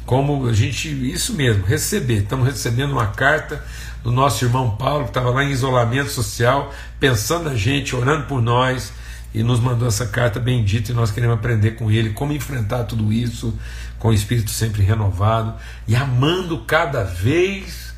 como 0.05 0.47
a 0.47 0.53
gente, 0.53 0.89
isso 0.89 1.33
mesmo, 1.33 1.65
receber. 1.65 2.23
Estamos 2.23 2.47
recebendo 2.47 2.91
uma 2.91 3.07
carta 3.07 3.63
do 4.03 4.11
nosso 4.11 4.43
irmão 4.43 4.75
Paulo, 4.75 5.03
que 5.03 5.09
estava 5.11 5.29
lá 5.29 5.43
em 5.43 5.51
isolamento 5.51 6.09
social, 6.09 6.73
pensando 6.99 7.49
na 7.49 7.55
gente, 7.55 7.95
orando 7.95 8.25
por 8.25 8.41
nós, 8.41 8.91
e 9.33 9.41
nos 9.41 9.59
mandou 9.59 9.87
essa 9.87 10.05
carta 10.05 10.39
bendita 10.39 10.91
e 10.91 10.95
nós 10.95 11.09
queremos 11.09 11.37
aprender 11.37 11.71
com 11.71 11.89
ele 11.89 12.11
como 12.11 12.33
enfrentar 12.33 12.83
tudo 12.83 13.11
isso 13.11 13.57
com 14.03 14.09
o 14.09 14.13
espírito 14.13 14.51
sempre 14.51 14.83
renovado 14.83 15.55
e 15.87 15.95
amando 15.95 16.59
cada 16.65 17.05
vez 17.05 17.93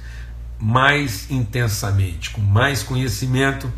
mais 0.60 1.30
intensamente, 1.32 2.30
com 2.30 2.42
mais 2.42 2.84
conhecimento 2.84 3.72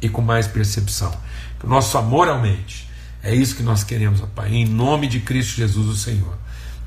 e 0.00 0.08
com 0.08 0.22
mais 0.22 0.46
percepção. 0.46 1.14
Que 1.60 1.66
o 1.66 1.68
nosso 1.68 1.98
amor 1.98 2.26
aumente. 2.26 2.88
É 3.22 3.34
isso 3.34 3.54
que 3.54 3.62
nós 3.62 3.84
queremos, 3.84 4.20
Pai, 4.34 4.52
em 4.52 4.66
nome 4.66 5.06
de 5.06 5.20
Cristo 5.20 5.56
Jesus, 5.56 5.86
o 5.88 5.96
Senhor. 5.96 6.38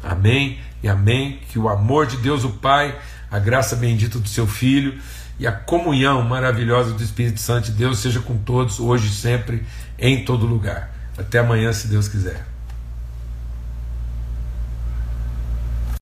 Amém 0.07 0.59
e 0.81 0.87
amém. 0.87 1.39
Que 1.49 1.59
o 1.59 1.67
amor 1.67 2.07
de 2.07 2.17
Deus, 2.17 2.43
o 2.43 2.49
Pai, 2.49 2.97
a 3.29 3.39
graça 3.39 3.75
bendita 3.75 4.19
do 4.19 4.27
seu 4.27 4.47
Filho 4.47 4.99
e 5.39 5.45
a 5.45 5.51
comunhão 5.51 6.21
maravilhosa 6.23 6.93
do 6.93 7.03
Espírito 7.03 7.39
Santo 7.39 7.65
de 7.65 7.73
Deus 7.73 7.99
seja 7.99 8.19
com 8.19 8.37
todos, 8.37 8.79
hoje 8.79 9.07
e 9.07 9.11
sempre, 9.11 9.63
em 9.99 10.25
todo 10.25 10.45
lugar. 10.45 10.91
Até 11.17 11.39
amanhã, 11.39 11.71
se 11.73 11.87
Deus 11.87 12.07
quiser. 12.07 12.56